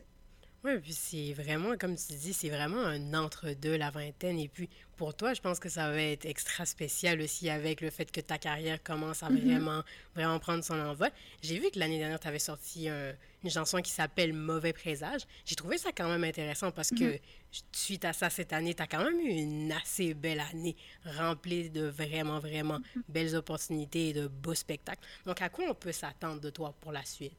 Oui, 0.63 0.79
puis 0.79 0.93
c'est 0.93 1.33
vraiment, 1.33 1.75
comme 1.77 1.95
tu 1.95 2.13
dis, 2.13 2.31
c'est 2.31 2.49
vraiment 2.49 2.79
un 2.79 3.13
entre-deux, 3.13 3.75
la 3.75 3.89
vingtaine. 3.89 4.39
Et 4.39 4.47
puis, 4.47 4.69
pour 5.03 5.13
toi, 5.13 5.33
je 5.33 5.41
pense 5.41 5.59
que 5.59 5.67
ça 5.67 5.91
va 5.91 6.01
être 6.01 6.25
extra 6.25 6.65
spécial 6.65 7.19
aussi 7.19 7.49
avec 7.49 7.81
le 7.81 7.89
fait 7.89 8.09
que 8.09 8.21
ta 8.21 8.37
carrière 8.37 8.81
commence 8.81 9.21
à 9.21 9.27
mm-hmm. 9.27 9.43
vraiment, 9.43 9.81
vraiment 10.15 10.39
prendre 10.39 10.63
son 10.63 10.79
envol. 10.79 11.09
J'ai 11.41 11.59
vu 11.59 11.69
que 11.71 11.77
l'année 11.77 11.97
dernière, 11.97 12.21
tu 12.21 12.27
avais 12.29 12.39
sorti 12.39 12.87
une 12.87 13.49
chanson 13.49 13.81
qui 13.81 13.91
s'appelle 13.91 14.31
Mauvais 14.31 14.71
présage. 14.71 15.23
J'ai 15.43 15.55
trouvé 15.55 15.77
ça 15.77 15.89
quand 15.91 16.07
même 16.07 16.23
intéressant 16.23 16.71
parce 16.71 16.91
que, 16.91 17.15
mm-hmm. 17.15 17.63
suite 17.73 18.05
à 18.05 18.13
ça, 18.13 18.29
cette 18.29 18.53
année, 18.53 18.75
tu 18.75 18.81
as 18.81 18.87
quand 18.87 19.03
même 19.03 19.19
eu 19.19 19.27
une 19.27 19.73
assez 19.73 20.13
belle 20.13 20.39
année 20.39 20.77
remplie 21.17 21.69
de 21.69 21.83
vraiment, 21.83 22.39
vraiment 22.39 22.79
mm-hmm. 22.79 23.01
belles 23.09 23.35
opportunités 23.35 24.07
et 24.07 24.13
de 24.13 24.27
beaux 24.27 24.55
spectacles. 24.55 25.05
Donc, 25.25 25.41
à 25.41 25.49
quoi 25.49 25.65
on 25.69 25.75
peut 25.75 25.91
s'attendre 25.91 26.39
de 26.39 26.49
toi 26.49 26.73
pour 26.79 26.93
la 26.93 27.03
suite? 27.03 27.33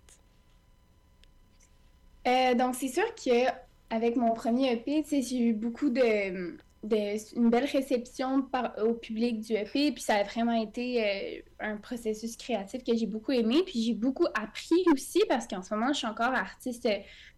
Euh, 2.26 2.54
donc, 2.56 2.74
c'est 2.74 2.88
sûr 2.88 3.06
qu'avec 3.14 4.16
mon 4.16 4.34
premier 4.34 4.74
EP, 4.74 5.02
j'ai 5.10 5.38
eu 5.38 5.54
beaucoup 5.54 5.88
de, 5.88 6.58
une 6.92 7.50
belle 7.50 7.64
réception 7.64 8.42
par, 8.42 8.74
au 8.84 8.94
public 8.94 9.40
du 9.40 9.54
EP. 9.54 9.92
Puis 9.92 10.02
ça 10.02 10.16
a 10.16 10.22
vraiment 10.22 10.52
été 10.52 11.04
euh, 11.04 11.40
un 11.60 11.76
processus 11.76 12.36
créatif 12.36 12.84
que 12.84 12.94
j'ai 12.96 13.06
beaucoup 13.06 13.32
aimé. 13.32 13.62
Puis 13.66 13.82
j'ai 13.82 13.94
beaucoup 13.94 14.26
appris 14.34 14.84
aussi 14.92 15.22
parce 15.28 15.46
qu'en 15.46 15.62
ce 15.62 15.74
moment, 15.74 15.92
je 15.92 15.98
suis 15.98 16.06
encore 16.06 16.34
artiste 16.34 16.88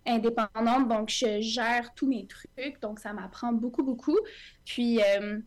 indépendante. 0.06 0.88
Donc, 0.88 1.08
je 1.10 1.40
gère 1.40 1.94
tous 1.94 2.06
mes 2.06 2.26
trucs. 2.26 2.80
Donc, 2.80 2.98
ça 2.98 3.12
m'apprend 3.12 3.52
beaucoup, 3.52 3.82
beaucoup. 3.82 4.18
Puis, 4.64 5.00
euh, 5.00 5.38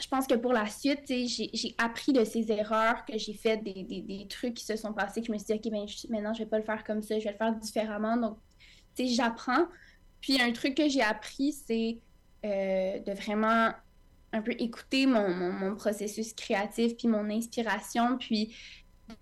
je 0.00 0.06
pense 0.08 0.26
que 0.26 0.34
pour 0.34 0.52
la 0.52 0.66
suite, 0.66 1.04
j'ai 1.08 1.74
appris 1.78 2.12
de 2.12 2.24
ces 2.24 2.52
erreurs 2.52 3.04
que 3.04 3.18
j'ai 3.18 3.34
faites, 3.34 3.64
des, 3.64 3.82
des, 3.82 4.00
des, 4.02 4.26
trucs 4.28 4.54
qui 4.54 4.64
se 4.64 4.76
sont 4.76 4.92
passés, 4.92 5.20
que 5.20 5.26
je 5.26 5.32
me 5.32 5.38
suis 5.38 5.46
dit, 5.46 5.52
OK, 5.54 5.70
ben, 5.72 5.86
maintenant, 6.10 6.32
je 6.32 6.40
vais 6.40 6.48
pas 6.48 6.58
le 6.58 6.64
faire 6.64 6.84
comme 6.84 7.02
ça, 7.02 7.18
je 7.18 7.24
vais 7.24 7.32
le 7.32 7.36
faire 7.36 7.54
différemment. 7.54 8.16
Donc, 8.16 8.38
j'apprends. 8.96 9.66
Puis, 10.20 10.40
un 10.40 10.52
truc 10.52 10.76
que 10.76 10.88
j'ai 10.88 11.02
appris, 11.02 11.52
c'est 11.52 11.98
euh, 12.44 12.98
de 13.00 13.12
vraiment 13.12 13.72
un 14.32 14.42
peu 14.42 14.52
écouter 14.58 15.06
mon, 15.06 15.28
mon, 15.28 15.74
processus 15.74 16.32
créatif, 16.34 16.96
puis 16.96 17.08
mon 17.08 17.30
inspiration, 17.30 18.18
puis 18.18 18.54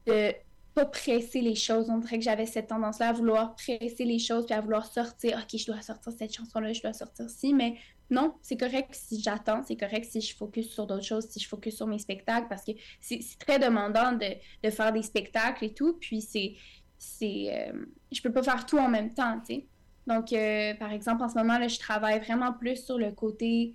de 0.06 0.32
pas 0.74 0.84
presser 0.84 1.40
les 1.40 1.54
choses. 1.54 1.88
On 1.88 1.98
dirait 1.98 2.18
que 2.18 2.24
j'avais 2.24 2.44
cette 2.44 2.66
tendance-là 2.66 3.08
à 3.08 3.12
vouloir 3.12 3.54
presser 3.54 4.04
les 4.04 4.18
choses, 4.18 4.44
puis 4.46 4.54
à 4.54 4.60
vouloir 4.60 4.84
sortir, 4.84 5.38
OK, 5.38 5.58
je 5.58 5.66
dois 5.66 5.80
sortir 5.80 6.12
cette 6.12 6.34
chanson-là, 6.34 6.72
je 6.72 6.82
dois 6.82 6.92
sortir 6.92 7.30
ci, 7.30 7.54
mais 7.54 7.76
non, 8.10 8.34
c'est 8.42 8.56
correct 8.56 8.94
si 8.94 9.20
j'attends, 9.20 9.62
c'est 9.62 9.76
correct 9.76 10.04
si 10.04 10.20
je 10.20 10.36
focus 10.36 10.70
sur 10.70 10.86
d'autres 10.86 11.04
choses, 11.04 11.26
si 11.28 11.40
je 11.40 11.48
focus 11.48 11.76
sur 11.76 11.86
mes 11.86 11.98
spectacles, 11.98 12.46
parce 12.48 12.64
que 12.64 12.72
c'est 13.00 13.20
très 13.38 13.58
demandant 13.58 14.12
de, 14.12 14.70
faire 14.70 14.92
des 14.92 15.02
spectacles 15.02 15.64
et 15.64 15.72
tout, 15.72 15.94
puis 15.94 16.20
c'est... 16.20 16.54
c'est 16.98 17.46
euh, 17.52 17.86
je 18.12 18.20
peux 18.20 18.32
pas 18.32 18.42
faire 18.42 18.66
tout 18.66 18.78
en 18.78 18.88
même 18.88 19.14
temps, 19.14 19.40
tu 19.40 19.54
sais. 19.54 19.66
Donc, 20.06 20.32
euh, 20.32 20.74
par 20.74 20.92
exemple, 20.92 21.22
en 21.22 21.28
ce 21.28 21.34
moment, 21.34 21.58
là, 21.58 21.68
je 21.68 21.78
travaille 21.78 22.20
vraiment 22.20 22.52
plus 22.52 22.84
sur 22.84 22.98
le 22.98 23.10
côté 23.10 23.74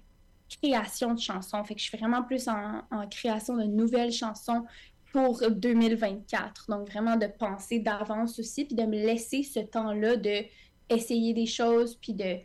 création 0.62 1.14
de 1.14 1.20
chansons. 1.20 1.64
Fait 1.64 1.76
que 1.76 1.82
je 1.82 1.86
suis 1.86 1.98
vraiment 1.98 2.24
plus 2.24 2.48
en, 2.48 2.84
création 3.10 3.56
de 3.56 3.64
nouvelles 3.64 4.12
chansons 4.12 4.66
pour 5.12 5.42
2024. 5.50 6.68
Donc, 6.70 6.90
vraiment 6.90 7.18
de 7.18 7.28
penser 7.28 7.80
d'avance 7.80 8.40
aussi, 8.40 8.66
puis 8.66 8.76
de 8.76 8.84
me 8.84 8.96
laisser 8.96 9.44
ce 9.44 9.60
temps-là 9.60 10.16
de 10.16 10.44
essayer 10.90 11.34
des 11.34 11.46
choses, 11.46 11.96
puis 11.96 12.14
de, 12.14 12.36
tu 12.36 12.42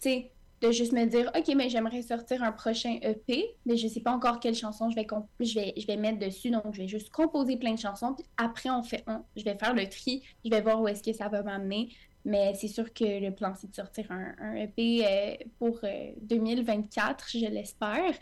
sais, 0.00 0.30
de 0.62 0.70
juste 0.70 0.92
me 0.92 1.04
dire, 1.04 1.30
OK, 1.36 1.54
mais 1.54 1.68
j'aimerais 1.68 2.00
sortir 2.02 2.42
un 2.42 2.52
prochain 2.52 2.98
EP, 3.02 3.54
mais 3.66 3.76
je 3.76 3.88
sais 3.88 4.00
pas 4.00 4.12
encore 4.12 4.40
quelle 4.40 4.54
chanson 4.54 4.88
je 4.88 4.96
vais, 4.96 5.06
je 5.40 5.54
vais, 5.54 5.74
je 5.76 5.86
vais 5.86 5.96
mettre 5.96 6.18
dessus, 6.18 6.50
donc 6.50 6.64
je 6.72 6.82
vais 6.82 6.88
juste 6.88 7.10
composer 7.10 7.58
plein 7.58 7.74
de 7.74 7.78
chansons, 7.78 8.14
puis 8.14 8.24
après, 8.38 8.70
on 8.70 8.82
fait, 8.82 9.04
je 9.36 9.44
vais 9.44 9.56
faire 9.56 9.74
le 9.74 9.86
tri, 9.88 10.22
je 10.44 10.50
vais 10.50 10.62
voir 10.62 10.80
où 10.80 10.88
est-ce 10.88 11.02
que 11.02 11.12
ça 11.12 11.28
va 11.28 11.42
m'amener, 11.42 11.90
mais 12.26 12.54
c'est 12.54 12.68
sûr 12.68 12.92
que 12.92 13.04
le 13.04 13.30
plan, 13.30 13.54
c'est 13.54 13.70
de 13.70 13.74
sortir 13.74 14.10
un, 14.10 14.54
EP 14.56 15.06
euh, 15.06 15.36
pour 15.60 15.80
2024, 16.22 17.24
euh, 17.24 17.38
je 17.40 17.46
l'espère. 17.46 18.12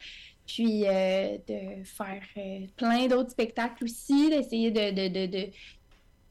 Puis 0.46 0.86
euh, 0.86 1.38
de 1.48 1.82
faire 1.84 2.22
plein 2.76 3.06
d'autres 3.06 3.30
spectacles 3.30 3.82
aussi, 3.82 4.28
d'essayer 4.28 4.70
de, 4.70 5.50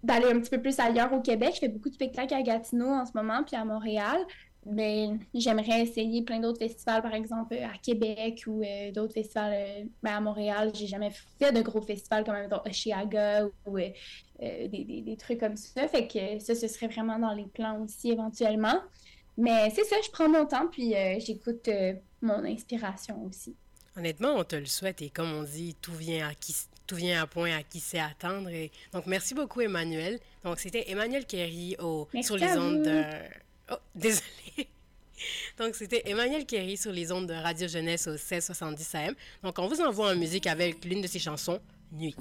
d'aller 0.04 0.26
un 0.28 0.40
petit 0.40 0.52
peu 0.52 0.62
plus 0.62 0.80
ailleurs 0.80 1.12
au 1.14 1.22
Québec. 1.22 1.54
Je 1.56 1.62
fais 1.62 1.68
beaucoup 1.68 1.90
de 1.90 1.96
spectacles 1.96 2.36
à 2.36 2.44
Gatineau 2.44 2.90
en 2.90 3.08
ce 3.08 3.12
moment, 3.16 3.44
puis 3.44 3.56
à 3.56 3.66
Montréal 3.66 4.20
ben, 4.66 5.20
j'aimerais 5.34 5.82
essayer 5.82 6.22
plein 6.22 6.40
d'autres 6.40 6.60
festivals, 6.60 7.02
par 7.02 7.14
exemple 7.14 7.56
à 7.56 7.78
Québec 7.78 8.44
ou 8.48 8.64
euh, 8.64 8.92
d'autres 8.92 9.14
festivals 9.14 9.54
euh, 9.54 9.84
ben, 10.02 10.16
à 10.16 10.22
Montréal. 10.22 10.72
J'ai 10.74 10.88
jamais 10.88 11.12
fait 11.40 11.52
de 11.52 11.62
gros 11.62 11.82
festivals 11.82 12.24
comme 12.24 12.36
Oshiaga 12.66 13.46
ou 13.66 13.78
euh, 13.78 13.90
des, 14.40 15.04
des, 15.06 15.18
trucs 15.18 15.40
comme 15.40 15.58
ça. 15.58 15.88
Fait 15.88 16.08
que 16.08 16.40
ça, 16.40 16.56
ce 16.56 16.68
serait 16.68 16.88
vraiment 16.88 17.20
dans 17.20 17.34
les 17.34 17.46
plans 17.46 17.82
aussi 17.82 18.12
éventuellement. 18.12 18.82
Mais 19.38 19.70
c'est 19.72 19.84
ça, 19.84 19.96
je 20.06 20.12
prends 20.12 20.30
mon 20.30 20.46
temps 20.46 20.68
puis 20.72 20.94
j'écoute 21.20 21.68
mon 22.22 22.46
inspiration 22.46 23.24
aussi. 23.26 23.56
Honnêtement, 23.98 24.36
on 24.36 24.44
te 24.44 24.56
le 24.56 24.66
souhaite 24.66 25.02
et 25.02 25.10
comme 25.10 25.34
on 25.34 25.44
dit, 25.44 25.76
tout 25.82 25.94
vient 25.94 26.28
à 26.28 26.34
qui 26.34 26.56
tout 26.86 26.96
vient 26.96 27.24
à 27.24 27.28
point 27.28 27.56
à 27.56 27.64
qui 27.64 27.80
sait 27.80 28.00
attendre. 28.00 28.50
Et... 28.50 28.72
Donc, 28.92 29.06
merci 29.08 29.34
beaucoup, 29.34 29.62
Emmanuel. 29.62 30.20
Donc, 30.44 30.60
c'était 30.60 30.92
Emmanuel 30.92 31.26
Kerry 31.26 31.78
au... 31.80 32.08
sur 32.22 32.36
les 32.36 32.58
ondes 32.58 32.84
de 32.84 33.04
Oh, 33.72 33.76
désolé. 33.96 34.24
Donc, 35.58 35.76
c'était 35.76 36.02
Emmanuel 36.10 36.46
Kerry 36.46 36.76
sur 36.78 36.92
les 36.92 37.12
ondes 37.12 37.28
de 37.28 37.34
Radio 37.34 37.68
Jeunesse 37.68 38.08
au 38.08 38.12
1670 38.12 38.96
AM. 38.96 39.16
Donc, 39.42 39.58
on 39.60 39.68
vous 39.68 39.82
envoie 39.82 40.12
en 40.12 40.16
musique 40.16 40.48
avec 40.48 40.84
l'une 40.84 41.02
de 41.02 41.08
ses 41.08 41.20
chansons, 41.20 41.62
Nuit. 41.92 42.12